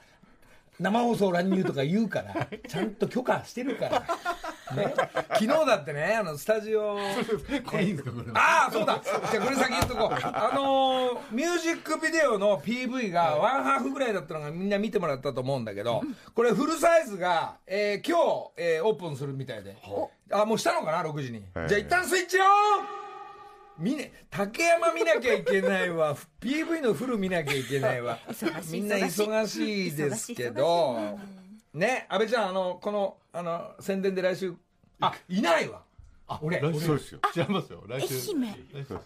[0.81, 4.01] 生放送乱入」とか言うからちゃんと許可してるから、
[4.77, 4.95] ね、
[5.33, 6.99] 昨日だってねあのスタジオ。
[7.67, 9.01] これいいんですかこれああそうだ。
[9.05, 10.19] じゃあこれ先言っとこう。
[10.23, 16.03] あのーミュージックビデオの PV がワンハーフぐらいだったのがみんな見てもらったと思うんだけど
[16.35, 19.77] これフルサイズが、えー今日、えーオープンするみたいで。
[20.31, 21.69] あもうしたのかな6時に、はい。
[21.69, 23.04] じゃあ一旦スイッチオン
[23.79, 26.17] 見ね竹山見なきゃいけないわ。
[26.41, 28.19] PV のフル見なきゃいけないわ。
[28.71, 31.19] みんな忙しいですけど。
[31.73, 34.55] ね安倍ちゃんあのこのあの宣伝で来週。
[35.01, 35.83] あいないわ。
[36.29, 36.89] あ俺来週。
[36.89, 37.21] ですよ。
[37.37, 37.83] 違いますよ。
[37.89, 38.55] 来愛週媛。
[38.87, 39.01] そう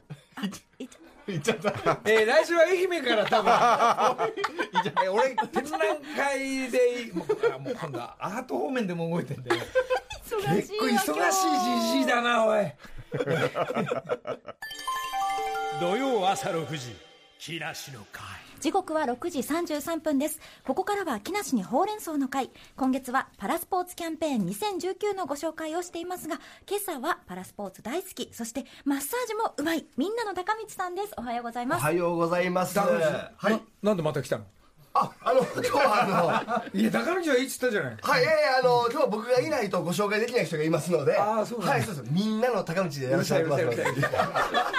[0.47, 0.67] です。
[0.79, 2.01] いつ行っちゃった。
[2.05, 3.53] えー来週は愛媛から多分。
[5.05, 5.81] えー俺展覧
[6.17, 9.63] 会でもうあもう今度はアート方面でも動いてんだよ。
[10.29, 11.37] 結構わ忙し
[11.81, 12.71] いじじいだなおい
[15.81, 16.95] 土曜朝6時
[17.39, 18.25] 木梨の会。
[18.61, 20.41] 時刻は6時33分です。
[20.67, 22.51] ここからは木梨にほうれん草の会。
[22.77, 28.29] 今月はパラスポーツキャンペーン2019のご紹介をしていますが今朝はパラスポーツ大好き。
[28.33, 29.87] そしてマッサージもうまい。
[29.97, 31.15] みんなの高道さんです。
[31.17, 31.81] おはようございます。
[31.81, 32.77] おはようございます。
[32.79, 33.53] はい。
[33.53, 34.45] ななんでまた来たの？
[35.01, 37.97] あ、あの、今日はあの、いや高道はいいっつったじゃない。
[38.01, 38.29] はい、ええ
[38.61, 41.73] あの、今日は僕がいないとご紹介できない人がいますので、あーそうなんだ。
[41.75, 42.07] はい、そうです。
[42.11, 44.09] みんなの高道でやらせていただきますので。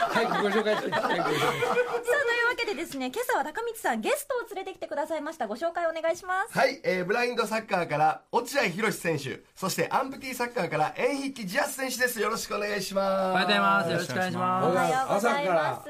[0.09, 5.47] 早くご紹介して さあというわけでですね今朝は高道さんゲストを連れてきてくださいました。
[5.47, 6.57] ご紹介お願いします。
[6.57, 12.19] はい、えー、ブラインドサッカーから落合博選手、そしてアンプティサッカーから縁引きジャス選手です。
[12.19, 13.31] よろしくお願いします。
[13.31, 13.91] おはようございます。
[13.91, 15.89] よろしくお願いしおまはようございます。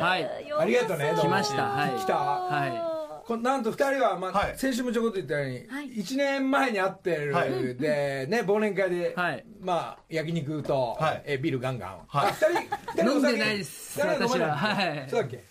[0.00, 0.30] はい。
[0.58, 1.62] ありがとうね来ました。
[1.64, 1.98] はい。
[1.98, 2.16] 来た。
[2.16, 2.86] は
[3.30, 4.58] こなんと2人は、まあはい。
[4.58, 5.90] 先週もちょこっと言ったように、はい。
[5.90, 7.50] 1年前に会ってる、はい。
[7.76, 9.44] で、ね、忘年会で、はい。
[9.60, 11.22] まあ、焼肉と、はい。
[11.26, 12.30] えビールガンガン、はい。
[12.30, 15.06] あ2人飲んでないです2人飲めない私ははい。
[15.08, 15.49] そうだっけ？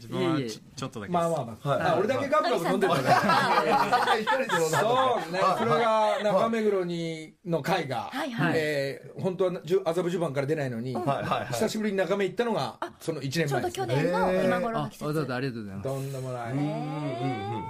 [0.00, 0.50] 自分はいえいえ。
[0.50, 1.80] ちちょっとだけまあまあまあ、はい。
[1.82, 8.30] あ俺だけガブガブ飲んでるから一人で飲んだそうね、それが中目黒にの会が、はい。
[8.30, 8.52] はい。
[8.56, 10.70] えー本当はじゅ麻布十番から出ない。
[10.70, 11.04] のに、はい。
[11.06, 11.24] はい。
[11.24, 11.46] はい。
[11.48, 15.76] 久しぶりに中目行ったのがその1年ちょうど前です去年の今頃の季節わざわざありがとうござい。
[15.76, 15.88] ます。
[15.88, 16.70] とんでもない、うんうんうん、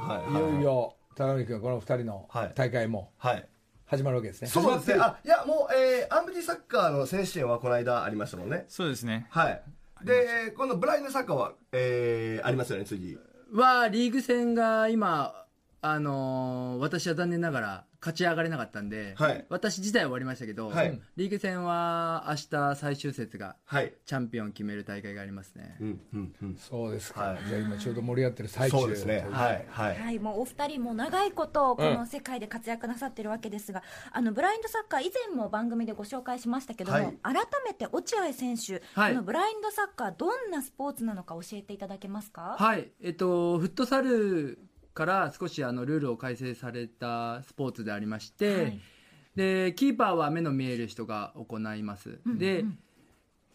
[0.08, 0.34] はい、い。
[0.54, 0.62] よい。
[0.62, 2.52] よ高見君この2人のはい。
[2.54, 3.48] 大会もはい。
[3.86, 5.00] 始まるわけですね、そうですね。
[5.00, 5.28] あ、い。
[5.28, 8.64] や、もう、えー、アンプティサッカーの選手権はこの間ありましたもんね。
[8.68, 9.62] そうですねはい。
[10.04, 13.18] でこのブラインドサッカーは、えー、ありますよね次。
[13.52, 15.39] はリーグ戦が今
[15.82, 19.44] あのー私は残念ながら勝ち上がれなかったんで、はい。
[19.50, 21.00] 私自体は終わりましたけど、はい。
[21.16, 23.92] リーグ戦は明日最終節がはい。
[24.06, 26.56] チャンピオンを決める大会がありますね、うんうんうん。
[26.56, 27.38] そうですか、はい。
[27.46, 29.26] じゃあ今ちょうど盛り上がってる最中そうですね。
[29.30, 29.66] はい。
[29.68, 37.18] はい、はい、もうお二人も長いことこの世界で活躍なさってるわけですが、あのブラインドサッカー以前も番組でご紹介しましたけども、はい。
[37.22, 37.34] 改
[37.66, 39.12] めて落合選手、はい。
[39.12, 42.90] このブラインドサッカーどんなスポーツなのか教えていただけますか、はい。
[43.02, 44.58] えっとフットサル
[44.94, 48.80] から少しあのルールを改正されたスポーツでありまして、はい。
[49.36, 52.64] でキーパーは目の見える人が行います、で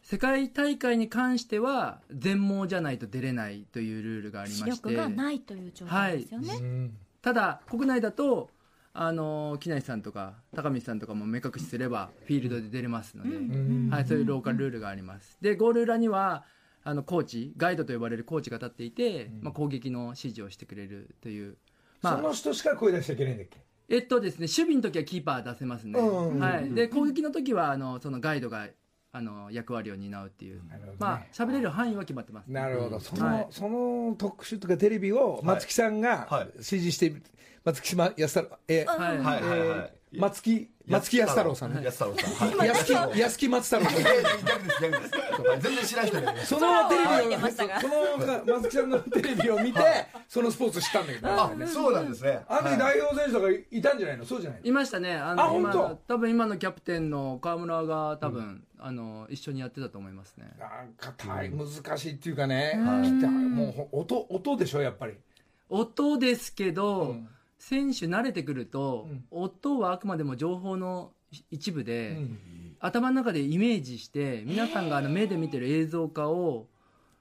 [0.02, 6.98] 世界大会に関しては全盲じゃないと出れないというルールがあり視まして力がないという状態ですよね、うん。
[7.21, 8.50] ただ国内だと
[8.93, 15.38] あの木梨さんとか高見さんとかも目隠しすればフィールドで出れますので、はい、そういうローカルルールがあります。
[15.41, 16.45] でゴール裏には
[16.88, 21.58] あのコーチガイドと呼ばれるコーチが立っていて、まあ、攻撃の指示をしてくれるという、
[22.02, 23.60] まあその人しか声出しちゃいけないんだっけ？
[23.89, 28.67] えっとですね守備の時はキーパー出せますね、うんはい、で攻撃の時はあのそのガイドが
[29.12, 30.98] あの役割を担うっていう、なるほどね。
[31.00, 33.48] まあ喋れる範囲は決まってますなるほど、その、はい。
[33.50, 36.50] その特集とかテレビを松木さんがはい。
[36.56, 37.15] 指示して、
[37.63, 39.91] 松木島安太郎、えーはい、はいはいはい。
[40.13, 41.82] えー松木、松木安太郎さんね。
[41.84, 42.50] 安太郎さん。
[42.58, 42.67] はい。
[42.67, 44.02] 安木、安木松太郎さん。
[44.02, 45.12] いやいや逆です逆です。
[45.62, 47.39] 全然知らん人にそのテレビを、
[47.82, 49.80] その松木さんのテレビを見て、
[50.28, 52.39] そのスポーツ知ったんだけど、あそうなんですね。
[52.48, 54.26] あの時代表選手とかいたんじゃないの？
[54.26, 54.65] そうじゃないの？
[54.67, 55.15] いましたね。
[55.15, 56.15] ああの今本当？
[56.15, 60.45] 多分今のキャプテンの川村が多分、あの一緒にやってたと思いますね。
[60.60, 65.13] なんか大難しいっていうかね、もうほ音、音でしょ、やっぱり。
[65.67, 69.26] 音ですけど、うん選手慣れてくると、うん。
[69.32, 71.12] 音はあくまでも情報の
[71.52, 72.39] 一部で、うん。
[72.80, 76.68] 頭の中でイメージして皆さんがあの目で見てる映像化を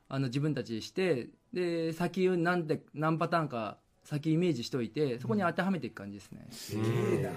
[0.08, 7.30] あの自分たちでしてで先を何で何パターンか先イメージしておいてそこに当てはめていく感じですね、すごいですよ。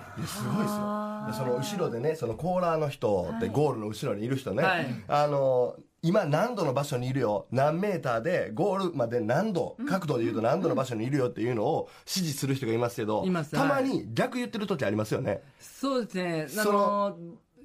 [1.27, 4.87] でその後ろでねそのコーラーの人でゴールの後ろにいる人ね、はい。
[5.07, 7.47] あの今何度の場所にいるよ。
[7.51, 13.51] 何メーターでゴールまで何度角度で言うと何度の場所にいるよっていうのを指示する人がいますけどいます。
[13.51, 15.41] たまに逆言ってる時ありますよね。
[15.59, 16.47] そうですね。
[16.59, 17.17] あその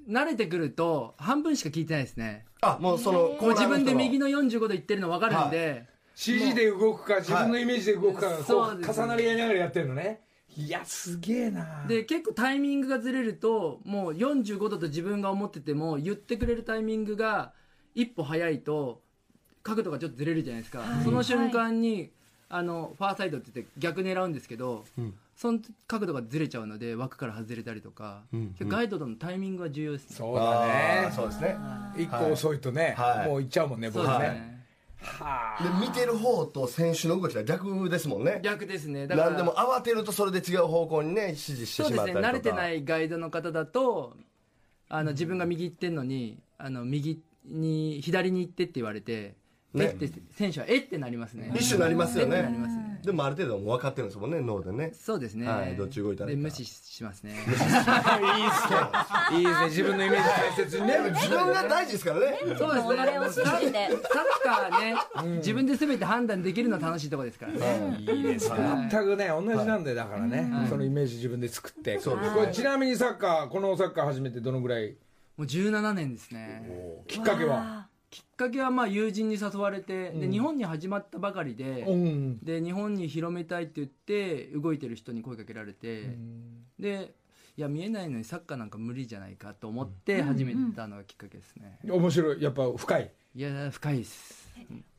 [0.08, 2.46] 慣れてくると半分しか聞いてないですね。
[2.62, 10.20] あもうそのこう自分で右のの45度言ってるの分かるんで、CG で動くか、自分のイメージで動くか、こそうですう重なり合いながらやってるのね。
[10.56, 11.84] いや、すげえな。
[11.88, 17.52] で結構タイミングがずれるともう45度と自分が思ってても言ってくれるタイミングが
[17.94, 19.00] 一歩早いと
[19.62, 22.10] 角度がちょっとずれるじゃないですか、その瞬間に、
[22.48, 24.84] あのファーサイドって言って逆狙うんですけど、
[25.36, 28.24] その角度がずれちゃうので枠から外れたりとか、
[28.60, 30.16] ガイドとのタイミングが重要ですね。
[30.16, 31.10] そうだね。
[31.14, 31.56] そうですね。
[31.96, 33.28] 一個遅いとね、はい。
[33.28, 34.12] もう行っちゃうもんね、僕ね。
[34.12, 34.66] そうですね、
[35.00, 35.80] はあ。
[35.80, 38.40] で見てる方と選手の動きが逆ですもんね。
[38.42, 39.06] 逆ですね。
[39.06, 42.26] だから何でも慌てるとそれで違う方向にね指示してしそうでますったりとか。
[42.26, 42.28] ね。
[42.28, 44.16] 慣れてないガイドの方だと
[44.88, 49.36] あの自分が右行ってんのにあの右に左に行ってって言われて、
[49.74, 49.84] ね。
[50.00, 51.52] えって選手はえってなりますね。
[51.54, 52.42] 一瞬なりますよね。
[52.42, 53.00] ね。
[53.02, 54.92] でもある程度もう分かってるんですもんね脳でね。
[54.94, 57.32] そうですね、はいどっち動いたら無視しますね。
[59.32, 60.98] いいですね、自分のイメージ大切にね。
[61.10, 62.38] 自分が大事ですからね。
[62.40, 62.96] そうですね。
[63.12, 68.88] 己を信じてサッカーね、自分で全て判断できるのは楽しいところですからね、いいですね。
[68.90, 71.98] 全くね、同じなんで、だからね、そのイメージ自分で作って。
[71.98, 74.94] これちなみにサッカー、このサッカー始めてどのぐらい
[75.42, 77.02] もう17年ですね。
[77.08, 77.88] きっかけは？
[78.10, 82.38] きっかけはまあ友人に誘われて、で日本に始まったばかりで、うん。
[82.44, 86.16] で日本に広めたいって言って動いてる人に声かけられて、
[86.78, 87.14] で
[87.56, 92.40] いや見えないのにサッカーなんか無理じゃないかと思って始めたのがきっかけですね、面白い。
[92.42, 93.10] やっぱ深い。
[93.34, 94.48] いや深いです。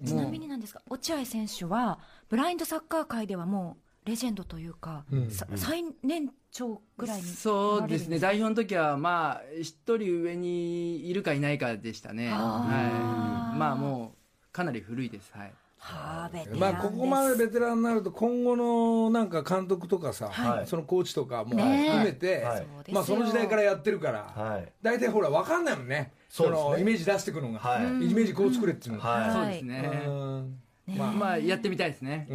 [0.05, 5.31] ちなみになんですが落合選手はブラインドサッカー界ではもうレジェンドというか、うん。
[5.31, 8.19] さ最年長ぐらいにそうですね。
[8.19, 12.29] 代表の時はまあ一人上にいるかいないかでしたね。
[12.31, 13.57] あはい。
[13.57, 15.31] まあもうかなり古いです。
[15.33, 15.53] はい。
[15.79, 16.61] はあベテランです。
[16.61, 20.67] まあここまでベテランになると今後のなんか監督とかさ、はい。
[20.67, 24.71] そのコーチとかも含めて、はいまあその時代からやってるから、はい。
[24.83, 26.13] 大体ほら分かんないもんね。
[26.29, 26.51] そね。
[26.51, 27.83] のイメージ出してくのが、はい。
[27.83, 29.33] イメージこう作れっていうのが、はい。
[29.33, 30.03] そうですね。
[30.05, 32.33] うんまあ、まあやってみたいですね、う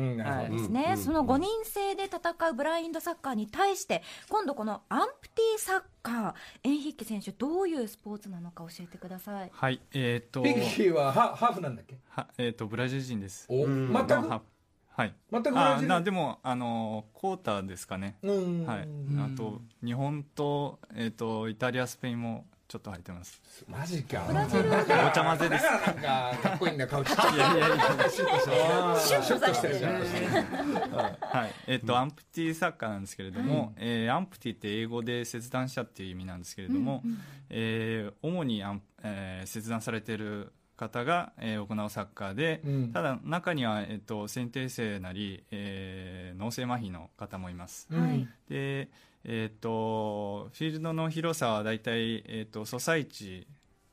[0.50, 6.34] ですね、その5人制で戦うブラインドサッカーに対して今度このアンプティサッカー
[6.64, 9.50] エンヒッケ選手どういうスポーツなのか教えてください。
[9.52, 11.98] はい、えっ、と、ピッキーはハハーフなんだっけ？
[12.08, 13.46] はえっ、と、ブラジル人です。
[13.50, 13.92] お全く？
[13.92, 14.42] まあは
[14.88, 15.14] はい。
[15.30, 15.92] 全くブラジル？
[15.92, 18.16] あなでも、あの、コーターですかね。
[18.22, 18.66] うん。
[18.66, 18.88] はい。
[19.18, 23.40] あと、日本と、えっ、と、イタリア、スペインもちょっと履いてます。
[23.66, 24.24] マジか。
[24.28, 24.76] ブラジルで。
[24.76, 27.34] お茶混ぜですだからなんかかっこいいんだよ顔ちっちゃい。
[27.34, 27.76] いやいやいや
[28.10, 29.94] シュッとしてるじゃん。
[29.94, 31.54] はい。
[31.66, 37.02] えっとアンプティサッカーなんですけれども、えーアンプティって英語で切断者っていう意味なんですけれども、
[37.48, 42.92] えー主にアン、えー切断されている方が、えー行うサッカーで、うん。
[42.92, 48.28] ただ中には、えっと先天性なり、えー脳性麻痺の方もいます、はい。
[48.50, 48.90] で
[49.24, 53.46] えっとフィールドの広さはだいたい、えっとソサイチ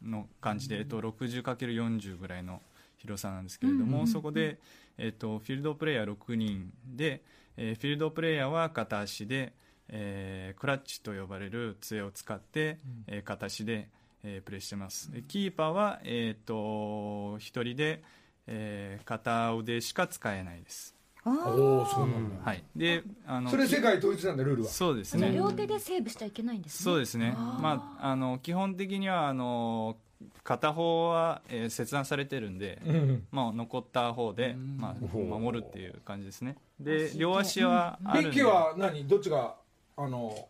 [0.04, 2.62] の感じで、えっと 60×40 ぐらいの
[2.98, 4.60] 広さなんですけれども、そこで、
[4.98, 7.22] えっとフィールドプレイヤー6人で、
[7.58, 9.54] えーフィールドプレイヤーは片足で、
[9.90, 13.90] えークラッチと呼ばれる杖を使って、えー片足で、
[14.24, 15.12] えープレーしてます。
[15.12, 18.04] でキーパーは、えっと1人で、
[18.48, 20.95] えー片腕しか使えないです、
[21.26, 22.46] おおそうなんだ。
[22.46, 23.42] はい、であ。
[23.42, 24.70] のそれ世界統一なんだルールは。
[24.70, 25.32] そうですね。
[25.34, 26.84] 両手でセーブしちゃいけないんですね。
[26.84, 29.98] そうですね、まあ、あの基本的にはあの
[30.44, 33.28] 片方は、えー切断されてるんで、うん。
[33.32, 36.58] まあ、残った方で、まあ、守るっていう感じですね。
[36.80, 38.30] で両足はあるんで。
[38.30, 39.08] ビッキーは何？
[39.08, 39.56] どっちが
[39.98, 40.48] あの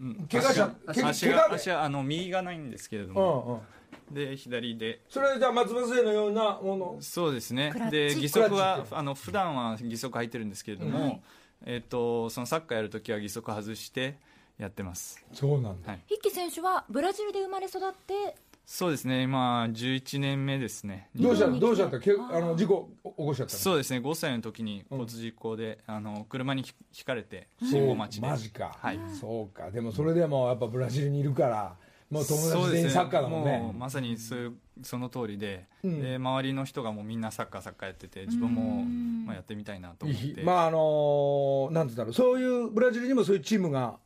[0.00, 0.28] うん。
[0.30, 3.74] 怪我者怪我足はあの右がないんですけれどうんも、うん
[4.10, 5.00] で左で。
[5.08, 6.96] それじゃあ松葉杖のようなもの？
[7.00, 7.72] そうですね。
[7.90, 11.22] で義足はあの普段は義足履いてるんですけれども、
[11.64, 14.16] えっとそのサッカーやるときは義足外して
[14.58, 15.24] やってます。
[15.32, 15.92] そうなんだ。
[15.92, 16.00] はい。
[16.08, 18.36] 筆記選手はブラジルで生まれ育って
[18.66, 19.24] そうですね。
[19.24, 21.10] 今11年目ですね。
[21.14, 21.48] どうした？
[21.48, 22.00] どうしちゃった？
[22.00, 23.58] けあの事故起こしちゃったの？
[23.58, 23.98] そうですね。
[23.98, 28.26] 5歳の時に交通事故で、あの車にひひかれて信号待ちで。
[28.26, 28.98] マジか、はい。
[29.20, 29.70] そうか。
[29.70, 31.76] でもそれでもやっぱブラジルにいるから
[32.10, 33.58] もう友達全員サッカーだもんね。
[33.58, 36.02] もうまさにそういうその通りで,、うん。
[36.02, 38.84] で周りの人がもうみんなサッカーサッカーやってて自分も、
[39.26, 42.12] まあ、やってみたいなと思って、まああのなんて言うんだろう。
[42.14, 43.98] そういうブラジルにもそういうチームが。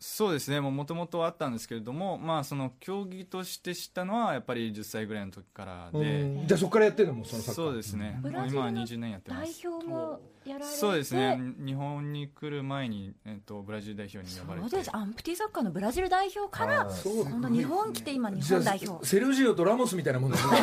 [0.00, 0.60] そうですね。
[0.60, 6.46] もともとあったんですけれども、まあ、その競技として知ったのはやっぱり10歳ぐらいの時からで、うん。
[6.46, 7.64] じゃあそこからやってるのもそのサッカー。
[7.64, 11.38] そうですね、う今はラジルの20年やってま代す表もやられてそうですね。
[11.58, 14.68] 日本に来る前に、えっと、ブラジル代表に呼ばれて。
[14.68, 14.90] そうです。
[14.94, 19.06] アンプティサッカーのブラジル代表からそう今度日本来て今日本代表。
[19.06, 20.56] セルジオとラモスみたいなもんですね。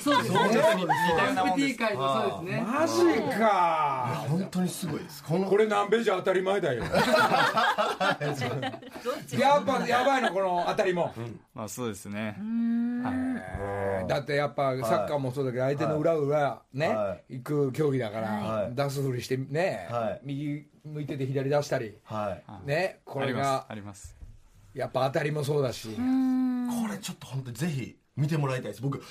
[0.00, 0.38] そうですね。
[0.48, 2.64] 似たようなもんです FT 界のそうですね。
[2.66, 2.94] マジ
[3.38, 4.24] か。
[4.28, 5.24] 本当にすごいです。
[5.24, 6.82] このこれ南米じゃ当たり前だよ。
[6.82, 6.88] や
[9.60, 11.14] っぱやばいのこの当たりも、
[11.54, 12.36] まあそうですね。
[12.38, 18.74] えーだってやっぱサッカーもそうだけど相手の裏裏ね、は行く競技だから、はい。
[18.74, 20.20] 出すふりしてね、はい。
[20.24, 22.66] 右向いてて左出したりはい。
[22.66, 23.44] ねこれあります。
[23.44, 24.16] があります。
[24.74, 25.92] やっぱ当たりもそうだし、こ
[26.92, 28.82] れちょっと本当にぜひ見てもらいたいです。
[28.82, 29.02] 僕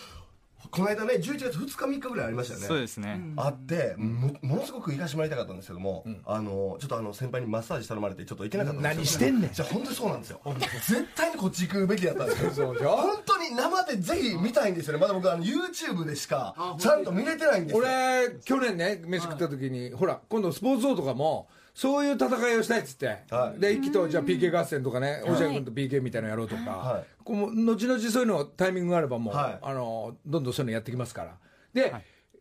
[0.71, 2.67] この間ね11月2日3日ぐらいありましたよね。
[2.67, 8.95] そうですね、あってもものすごく行かしてもらいたかったんですけども、あのちょっとあの先輩にマッサージ頼まれてちょっと行けなかったんですよ。
[8.97, 9.51] 何してんねん。
[9.51, 10.41] じゃあ本当にそうなんですよ。
[10.88, 12.51] 絶対にこっち行くべきだったんですよ。
[12.51, 12.89] そうでしょ？
[12.95, 14.99] 本当に生でぜひ見たいんですよね。
[14.99, 17.84] まだ僕あの YouTube でしかちゃんと見れてないんですよ。
[17.84, 23.60] 俺去年ね飯食った時に、ほら今度スポーツ王とかもそういう戦いをしたいっつって、はい。
[23.60, 27.05] で一気とじゃあ PK 合戦とかね落合君と PK みたいなのやろうとか、はい。
[27.23, 29.60] こう後々そういうのタイミングがあればもう、はい。
[29.62, 31.38] あのどんどんそういうのやってきますから。
[31.73, 31.93] で、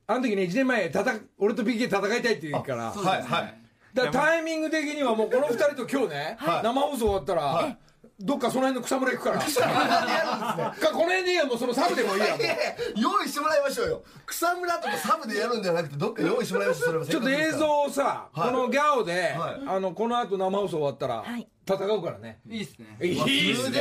[0.06, 2.92] あの時ね1年前たた俺と PK 戦いたいって言うから。
[2.92, 3.22] はい。
[3.22, 3.64] はい
[3.94, 6.62] だからタイミング的にはもうこの2人と今日ね、はい。
[6.64, 7.78] 生放送終わったら、
[8.20, 9.38] どっかその辺の草むら行くから。
[9.38, 9.44] か
[10.92, 12.38] この辺でいいやもうそのサブでもいいやもう。
[13.00, 14.04] 用意してもらいましょうよ。
[14.26, 16.84] 草むらとかサブでやるんじゃなくてどっか用意してもらいましょう。
[16.86, 18.50] それはちょっと映像をさ、はい。
[18.50, 19.60] このギャオで、はい。
[19.66, 21.48] あのこの後生放送終わったら、はい。
[21.66, 22.40] 戦うからね。
[22.48, 22.98] いいですね。
[23.02, 23.80] いいっすね。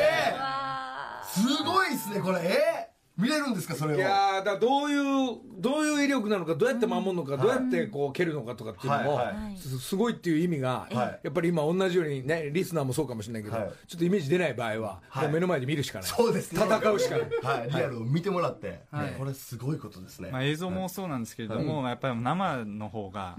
[1.32, 2.40] すごいっすねこれ。
[2.44, 2.83] えー
[3.16, 3.98] 見れるんですかそれを？
[3.98, 11.20] いやーだからどういうどういう威力なのかどうやって守るのか、どうやってこう蹴るのかとかっていうのも、はいはすすごいっていう意味が、はい。
[11.22, 13.72] やっぱり今同じようにねリスナーもそうかもしれないけど、はい。
[13.88, 15.24] ちょっとイメージ出ない場合は、はい。
[15.26, 16.08] もう目の前で見るしかない。
[16.08, 16.62] そうですね。
[16.64, 17.60] 戦うしかない。
[17.60, 17.70] はい。
[17.70, 19.12] リアルを見てもらって、はい。
[19.18, 23.36] これすごいことですね、まあ、映像もそうなんですけれども、やっぱり生の方が、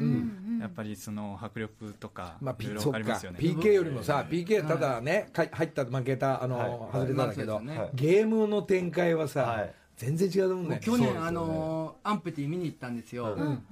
[0.61, 3.41] やっぱりその迫力とか、まあ、いろいかりますよね。
[3.41, 6.93] PK よりもさ、PK はただね、か入った負けたあの、はい。
[6.93, 7.91] 外れただけど、ね。
[7.95, 9.64] ゲームの展開はさ、はい
[9.97, 10.87] 全然違うと思うんだよね。
[10.87, 13.63] 去年、あのーアンプティ見に行ったんですよ、うん。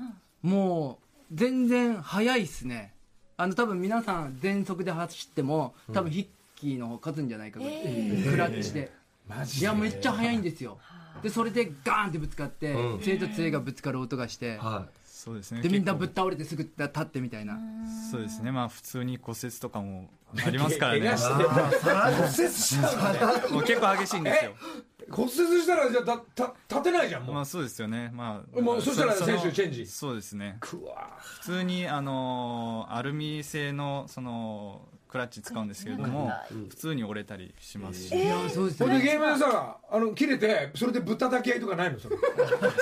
[0.43, 0.99] も
[1.31, 2.95] う全然速いっすね。
[3.37, 7.83] あの多分皆さん全速で走っても多分ヒッキーの方勝つんじゃないかぐらい、
[8.31, 8.93] クラッチで、
[9.29, 10.79] マジいやめっちゃ速いんですよ。
[11.23, 13.01] でそれでガーンってぶつかって、うん。
[13.01, 14.87] 杖と杖がぶつかる音がして、は
[15.25, 15.63] そうですね。
[15.63, 17.61] でみんな結ぶっ倒れてすぐ立ってみたいな構
[18.11, 18.51] そうですね。
[18.51, 20.11] まあ普通に骨折とかも
[20.45, 21.11] ありますからね。
[21.11, 24.57] 骨折しちゃ もう結構激しいんですよ。
[25.09, 28.11] 骨折したらじゃあたた立てないじゃんもう、まあそうですよね。
[28.13, 30.57] まあもうそしたらの選手チェンジそうですね。
[30.59, 36.33] くわ普通にあのアルミ製のそのクラッチ使うんですけれども
[36.71, 38.95] 普通に折れたりしますし、いやそうですよね。
[38.95, 42.01] それでゲームでさあの切れてそれでぶったたき合いとかないの？
[42.01, 42.17] それ。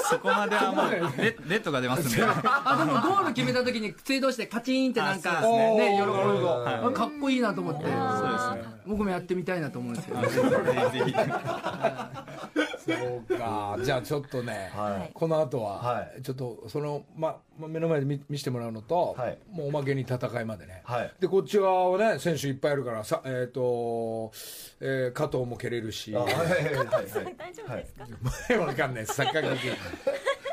[0.08, 1.00] そこまではもうレ
[1.48, 2.24] レッドが出ますんで。
[2.24, 5.98] あでもゴール決めた時に杖同士でカチンってなんかね。
[6.00, 6.12] 喜ぶ
[6.48, 7.82] あかっこいいなと思って。
[7.82, 7.98] そうで
[8.62, 8.74] すね。
[8.86, 11.12] 僕もやってみたいなと思うんですけどぜひぜひ
[12.99, 13.78] そうか。
[13.82, 15.11] じゃあちょっとね、はい。
[15.12, 16.22] この後は、はい。
[16.22, 19.38] ちょっとその、ま、ま目の前で見見せてもらうのと、はい。
[19.51, 21.12] もうおまけに戦いまでね、はい。
[21.20, 24.32] でこっち側はね選手いっぱいいるからさ、えーと
[24.80, 26.14] えー加藤も蹴れるし。
[26.16, 26.76] あはいはいはいはい。
[26.76, 29.14] 大丈夫ですか、 わかんないです。
[29.14, 29.68] サッカー劇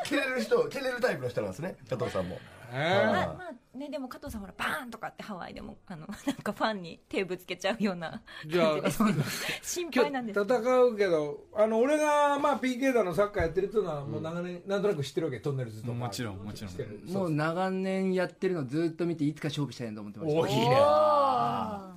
[0.06, 2.36] 蹴れる人蹴れるタイプの人なんですね加藤さんも。
[2.36, 9.24] えまあまあね、でも加藤さんほらバーンとかってハワイでもあのなんかファンに手ぶつけちゃうようなじゃあ感じで
[9.62, 10.44] 心今配なんです。
[10.44, 15.94] 日戦うけどあの俺が、まあ、PK だのサッカーやってるっていうのはもう長年、なんとなく知ってるわけトンネルズとか。
[15.94, 17.14] もちろんもちろん。
[17.14, 20.66] もう長年やってるのずっと見ていつか勝負したいなと思ってましたおいいね。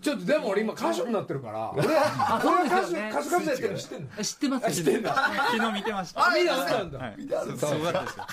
[0.03, 1.73] ちょっとでも俺今歌手になってるから。
[1.73, 3.11] 俺あそうですよね。
[3.11, 4.09] 歌手活動やってるの知ってんの？
[4.23, 5.15] 知ってます知ってんだ
[5.51, 7.57] 昨日見てましたあ見たんだ、はい。
[7.57, 8.27] すすごかったですよ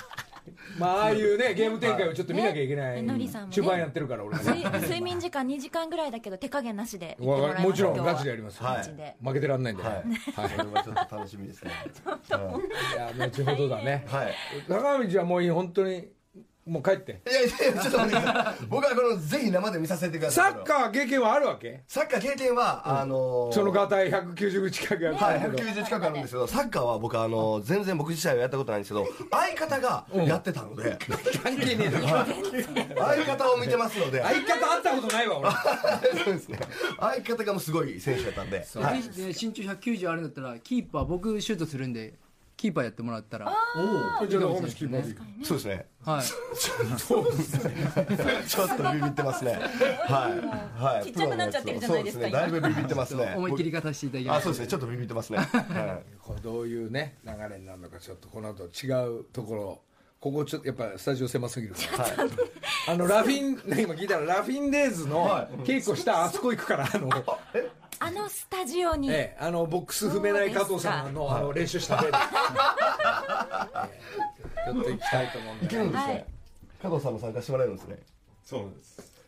[0.78, 3.54] まあああいうねゲーム展開をちょっと見なきゃいけない、ねのりさんもね。
[3.54, 8.76] 中盤やってるから俺睡睡眠時間2時間ぐらいだけど手加減なしで行ってもらいますもちろん今日はガチでやります、はい。
[8.78, 9.16] ガチで。
[9.22, 9.92] 負けてらんないんで、はい。
[9.94, 10.04] はい。
[10.50, 11.70] これはちょっと楽しみですね。
[11.88, 14.34] いや後ほどだね、はい。
[14.68, 16.08] 高道はもういい本当に
[16.68, 17.20] もう帰って。
[17.28, 17.44] いやい
[17.76, 18.66] やちょっと待ってください。
[18.68, 20.52] 僕はこのぜひ生で見させてください。
[20.52, 21.82] サッカー経験はあるわけ？
[21.88, 30.98] サッカー経験は、あのーそのガタイ190近くやってはい、るけど、190近くあるんですけど、サッカーは僕、あの、全然僕自体はやったことないんですけど、相方がやってたので、
[31.42, 32.08] 関係ねえだろ。
[32.08, 35.50] 相方を見てますので、相方会ったことないわ俺。
[36.24, 36.58] そうですね。
[37.00, 39.02] 相方がもうすごい選手だったんで、はい。
[39.02, 42.14] で身長190あるんだったらキーパー僕シュートするんで
[42.58, 43.46] キーパーやってもらったら
[44.28, 45.86] ちょっと岡本キーパーでそうですね。
[46.04, 46.22] はい
[48.48, 49.52] ちょっとビビってますね。
[49.52, 50.28] は
[50.76, 50.82] い。
[50.82, 51.04] はい。
[51.04, 52.40] ちっちゃくなっちゃってるじゃないですかそうですね。
[52.40, 53.34] だいぶビビってますね。
[53.36, 54.66] 思い切り方していただきまあ、すそうですね。
[54.66, 55.38] ちょっとビビってますね。
[55.46, 56.18] はい。
[56.20, 58.90] これどういうね流れになるのかちょっとこの後違
[59.20, 59.80] うところ
[60.20, 62.08] ここちょっとやっぱスタジオ狭すぎるから、
[62.88, 65.28] あのラフィンね今聞いたらラフィンデーズの
[65.64, 67.08] 稽古したあそこ行くからあの、
[68.00, 72.18] あのスタジオに、ええ、あのボックス踏めない加藤さんのあの練習した部屋で、
[73.88, 74.08] え
[74.70, 75.68] えちょっと行きたいと思うんでい。
[75.68, 76.26] けるんですはいね。
[76.82, 77.98] 加藤さんも参加してもらえるんですね。
[78.44, 79.22] そうです。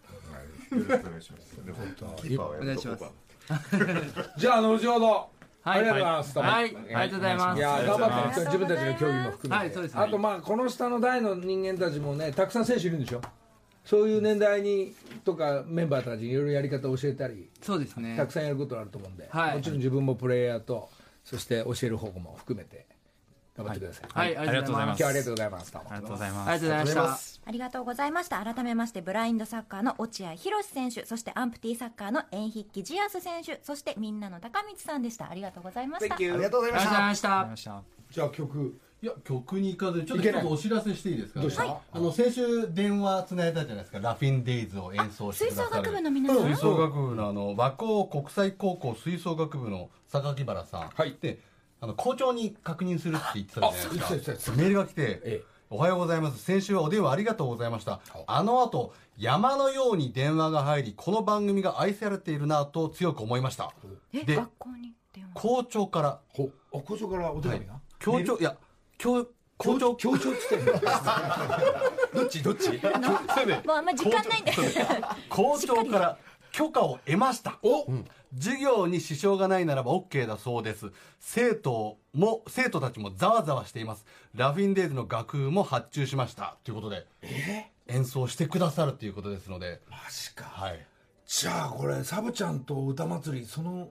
[0.71, 1.65] はい、よろしくお願いします。
[1.65, 1.79] でも
[2.17, 3.05] キーパーはやお願いします。
[4.39, 5.31] じゃあ後ほど、
[5.65, 6.49] ありがとうございます、はい。
[6.51, 7.59] ありがとうございます。
[7.59, 10.01] いや頑張ってね自分たちの競技も含めて、はいそうですね。
[10.03, 13.21] あとまあこの下の代の人間たちもねたくさん選手いるんでしょ
[13.85, 18.17] そういう年代にとかメンバーたちにいろいろやり方を教えたりそうですね。
[18.17, 19.57] たくさんやることあると思うんで、はい。
[19.57, 20.89] もちろん自分もプレイヤーと
[21.25, 22.87] そして教える方も含めて
[23.57, 24.37] 頑張ってください、はい。
[24.37, 24.97] ありがとうございます。
[24.97, 25.73] 今日はありがとうございます。
[25.73, 25.91] どうも。
[25.91, 26.51] ありがとうございます。
[26.51, 28.55] ありがとうございましたありがとうございました。
[28.55, 35.31] 改めましてブラインドサッカーの落合博選手そしてアンプティサッカーの円筆記ジアス選手そしてみんなの高道さんでした。
[35.31, 36.15] ありがとうございました。
[36.15, 37.11] Thank you ありがとうございありましたがとうござい。
[37.11, 37.31] ました。
[37.31, 38.15] ありがとうございました。
[38.15, 41.81] じゃあ曲いや曲に行かずちょっとお知らせしていいですか、どうした？
[41.93, 43.99] あの先週電話つないだじゃないですか。
[43.99, 45.83] ラフィンデイズを演奏して吹奏くださる。
[45.85, 46.45] 楽部の皆さん。
[46.45, 51.17] 吹奏楽部のあの和光国際高校吹奏楽部の榊原さん、はい。
[51.19, 51.39] で
[51.81, 54.51] あの校長に確認するって言ってたじゃないあそうそうそうです。
[54.51, 55.45] かメールが来て、ええ。
[55.71, 56.43] おはようございます。
[56.43, 58.01] 先週はお電話ありがとうございました。
[58.27, 63.73] あの後山のように電話が入りこの番組が愛されているなと強く思いました。
[64.13, 65.41] えで学校に電話？
[65.41, 66.21] 校長から。
[66.29, 68.57] ほあ校長からお手紙が、校長いや
[69.03, 69.27] 校
[69.57, 70.73] 校長校長っつってんの
[72.15, 72.43] どっち？
[72.43, 74.53] どっちもうあんまり時間ないんで。
[75.29, 76.19] 校長 から
[76.53, 77.59] 許可を得ました。
[77.63, 77.87] お、
[78.35, 80.91] 授業に支障がないならば OK だそうです。
[81.21, 84.07] 生徒も生徒たちもざわざわしています。
[84.35, 86.57] ラフィンデイズの楽譜も発注しました。
[86.65, 87.07] ということで
[87.87, 89.81] 演奏してくださるということですので。
[89.91, 90.45] マジか。
[90.47, 90.87] はい。
[91.27, 93.91] じゃあこれサブちゃんと歌祭りその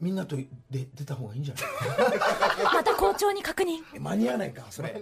[0.00, 1.64] みんなとで出た方がいいんじゃない？
[2.74, 3.78] また校長に確認。
[3.94, 4.94] え間に合わないかそれ。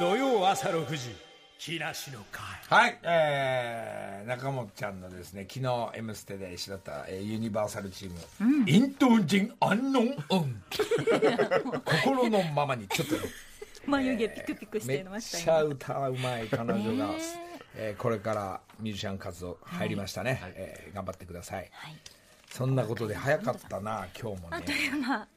[0.00, 1.14] 土曜朝6時
[1.58, 2.44] 木梨の会。
[2.68, 10.62] はいえー、中本ちゃんのですね昨日「M ステ」で一緒だった、えーユニバーサルチーム、イントンジンアンノンオン
[12.02, 13.16] 心のままにちょっと
[13.86, 17.18] 眉毛ピクピクしめってましたちゃよ歌うまい彼女が、ね
[17.74, 17.94] え。
[17.98, 21.96] ーこれからミュージシャン活動入りましたね、えー頑張ってください、はい
[22.50, 24.56] そんなことで早かったな今日もね。
[24.56, 25.28] あっという間。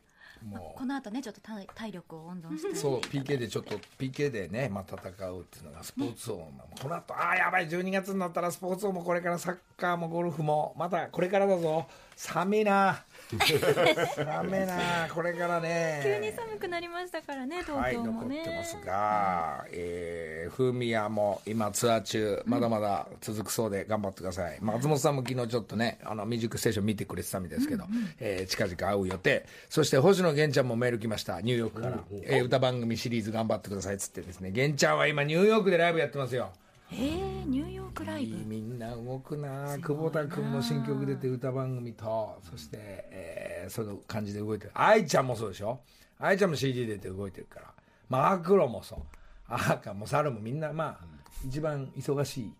[0.43, 2.75] もこの後ねちょっと体体力を温存して。
[2.75, 4.97] そう PK でちょっと PK でね、まあ、戦
[5.29, 11.85] うっていうのがスポーツ王もこの後ああやばい12月になったらスポーツ王もこれからサッカーもゴルフもまたこれからだぞ。
[12.15, 13.03] 寒いな
[13.39, 16.01] 寒いなこれからね。
[16.03, 27.85] 急に寒くなりましたからね東はい京もね、残ってますが、えー、フーミヤも今ツアー中まだまだ続くそうで頑張ってください、松本さんも昨日ちょっとねあのミュージックステーション見てくれてたみたいですけど、
[28.19, 29.45] えー近々会う予定。
[29.69, 34.51] そして星野源ちゃんもメール来ましたニューヨークから、えー歌番組シリーズ頑張ってくださいっつってですね。
[34.51, 36.51] 源ちゃんは今ニューヨークでライブやってますよ
[36.95, 38.45] えー、ニューヨークライブ。
[38.45, 39.77] みんな動くな。
[39.79, 44.71] 久保田君も新曲出て歌番組とそして、えーその感じで動いてる。
[44.73, 45.79] 愛ちゃんもそうでしょ？
[46.19, 47.73] 愛ちゃんも CD 出て動いてるから。
[48.09, 48.99] マクロもそう。
[49.47, 51.05] 赤も猿もみんなまあ
[51.45, 52.53] 一番忙しい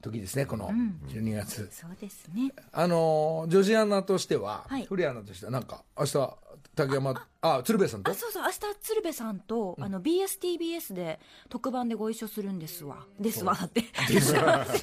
[0.00, 0.70] 時ですねこの
[1.08, 2.52] 12月、そうですね。
[2.72, 4.86] あのー女子アナとしては、はい。
[4.86, 6.36] フリアナとしてはなんか明日
[6.74, 8.10] 竹山あ鶴瓶さんと？
[8.10, 13.06] あそうそう明日鶴瓶さんと、あの BSTBS で特番でご一緒するんですわ。
[13.18, 13.82] ですわって。
[14.06, 14.80] すいません。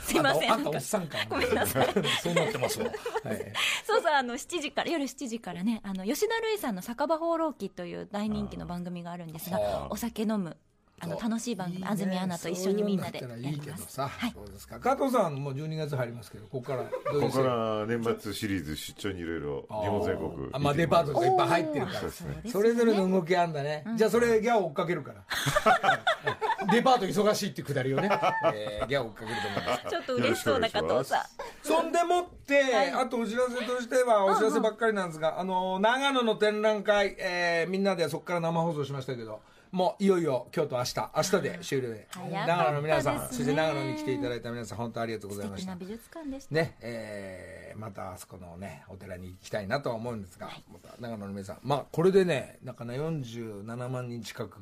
[0.00, 0.52] すいません。
[0.52, 1.18] あんたおっさんか。
[1.28, 1.88] ごめんなさい。
[2.22, 2.86] そうなってますわ、
[3.24, 3.52] はい、
[3.86, 9.88] そうそうあの7時から夜7時からねあの吉田類さんの「酒場放浪記」という大人気の番組があるんですがはあ。
[9.90, 10.56] お酒飲む
[10.98, 11.88] あの楽しい番組いいね。
[11.90, 13.66] 安住アナと一緒にみんなでやそういいいります。
[13.66, 14.32] けどさ、はい。
[14.32, 14.80] そうですか。
[14.80, 22.00] 加藤さんもう12月入りますけどここからどういうここから年末シリーズ出張にいろいろ日本全国あまあデパートとかいっぱい入ってるから。
[22.00, 22.42] そうですね。
[22.50, 25.24] それぞれの動きあんだね、じゃあそれギャオ追っかけるから。
[26.72, 28.10] デパート忙しいってくだりをね、
[28.54, 31.22] えーギャオ追っかけると思いますちょっと嬉しそうな加藤さん。
[31.62, 32.62] そんでもって、
[32.94, 39.40] あとお知らせとしてはお知らせばっかりなんですが、あの長野の展覧会、えーみんなでそこから生放送しましたけど
[39.72, 45.72] もういよいよ今日と明日明日で終了で、長野の皆さん、そして長野に来ていただいた皆さん本当ありがとうござい素ました。
[45.72, 46.54] 敵な美術館でした。
[46.54, 51.58] ねえーまたあそこのねお寺に行きたいなとは思うんですが、また長野の皆さん。
[51.62, 54.58] まあこれでねなんかね47万人近く、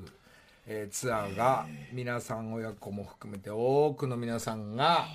[0.67, 5.07] えーツアーが皆さん親子も含めて多くの皆さんが、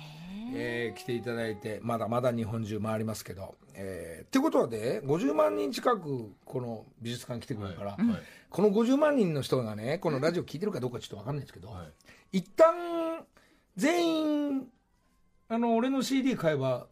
[0.54, 7.96] えー来ていただいてまだまだ日本中回りますけど、えーってことはね50万人近くこの美術館来てくれるから、
[8.50, 11.74] この50万人の人がねこのラジオ聞いてるかどうかちょっと分かんないですけど、
[12.30, 13.24] 一旦
[13.76, 14.68] 全員
[15.48, 16.86] あの俺の CD 買えば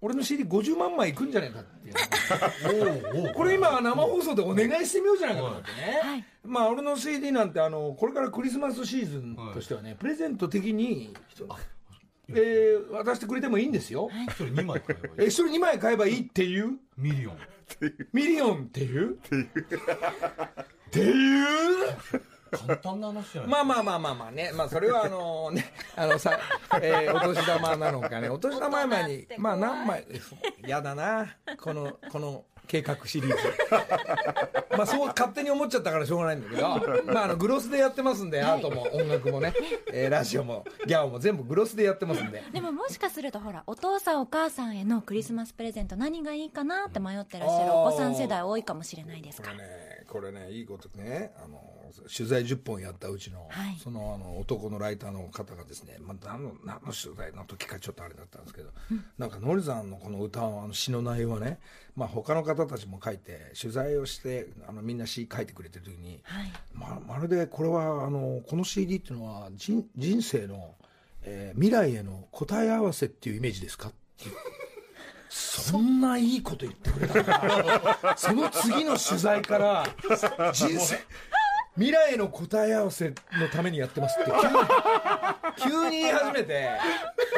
[0.00, 3.34] 俺の CD50 万枚いくんじゃないかっていう。
[3.34, 11.14] これ今生放送でお願いしてみようじゃないかと思ってね、まあ俺の CD なんてあのこれからクリスマスシーズンとしてはね、プレゼント的に、
[12.30, 15.14] えー渡してくれてもいいんですよ、一人2枚買えばいい。
[15.18, 16.78] えー一人2枚買えばいいっていう？
[16.96, 17.38] ミリオン。
[18.12, 19.12] ミリオンっていう？
[19.12, 19.16] っ
[20.90, 21.96] ていう。
[22.52, 26.38] 簡単な話じゃないまあまあまあまあまあね、まあそれはあのね、あのさ、
[26.80, 30.06] えーお年玉なのかね、お年玉前に、まあ何枚、
[30.66, 33.36] やだな、この、この計画シリーズ。
[34.76, 36.62] まあそう勝手に思っちゃったからしょうがないんだけど、
[37.12, 39.52] まああのグロスでやってますんで、アートも音楽もね、
[39.92, 42.42] えーラジオもギャオも全部グロスでやってますんで。
[42.52, 49.50] でももしかするとほらお父さんお母さんへのクリスマスプレゼント何がいいかなって迷ってらっしゃるお子さん世代多いかもしれないですか？
[49.50, 51.60] らこれね、これね、いいことね、あの、
[52.02, 53.78] 取材10本やったうちの、はい。
[53.82, 58.70] そのあの男のライターの方がですね、まあ、何の何の取材の時かちょっとあれだったんですけど、
[59.18, 61.58] なんかノリさんのこの歌のあの詩の内容はね、
[61.96, 66.52] まあ、他の方たちも書いて取材をしてあのみんな詩書いてくれてる時に、はい。
[66.72, 70.74] ままるでこれはあのこの CD っていうのは人人生の、
[71.22, 74.34] えー未来への答え合わせっていうイメージですかっていう。
[75.34, 77.98] そんないいこと言ってくれたか。
[78.02, 79.84] ら、その次の取材から、
[80.52, 80.96] 人生、
[81.76, 83.14] 未来への答え合わせの
[83.52, 84.30] ためにやってますって
[85.62, 86.70] 急に、急に言い始めて、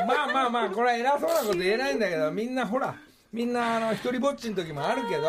[0.07, 2.95] まあまあまあ、これは偉そうなこと言えないんだけど、みんなほら、
[3.33, 5.23] みんなあの一人ぼっちの時もあるけど、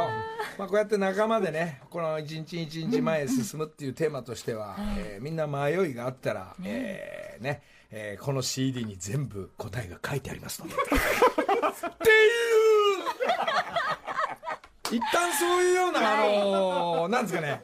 [0.57, 10.73] まあ、こうやって仲間でねこの一日一日前へ進むっていうテーマとしては、えーみんな迷いがあったら、えーねえーこの CD に全部答えが書いてありますので。
[10.73, 12.86] っていう
[14.91, 17.61] 一旦そういうような、あのーなんですかね、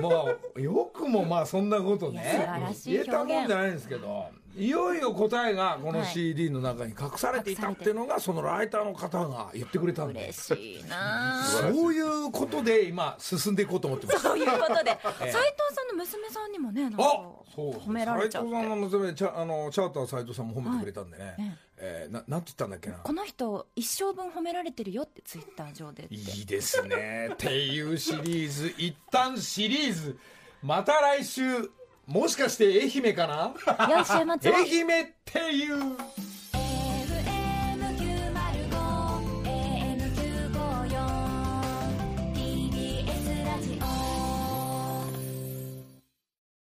[0.00, 2.48] もうよくもまあそんなことね
[2.84, 10.20] 言えたもんじゃないんですけどいよいよ答えがこのはい CD の中に隠されていたっていうのがそのライターの方が言ってくれたんで。
[10.20, 11.44] 嬉しいなあ。
[11.44, 14.20] そういうことで今進んでいこうと思ってます。
[14.20, 14.96] そういうことで。
[15.04, 15.36] 斉藤
[15.74, 17.06] さんの娘さんにもねなんかあ
[17.54, 21.42] そう褒められちゃって斉藤さんの娘チャあのチャーター斉藤さんも褒めてくれたんでね、はい。
[21.42, 22.96] ねえーななんて言ったんだっけな？
[22.98, 27.30] この人一生分褒められてるよってツイッター上でいいですね。
[27.34, 28.74] っていうシリーズ。
[28.78, 30.18] 一旦シリーズ。
[30.62, 31.70] また来週。
[32.06, 33.52] もしかして愛媛かな？
[33.84, 35.96] 愛媛っていう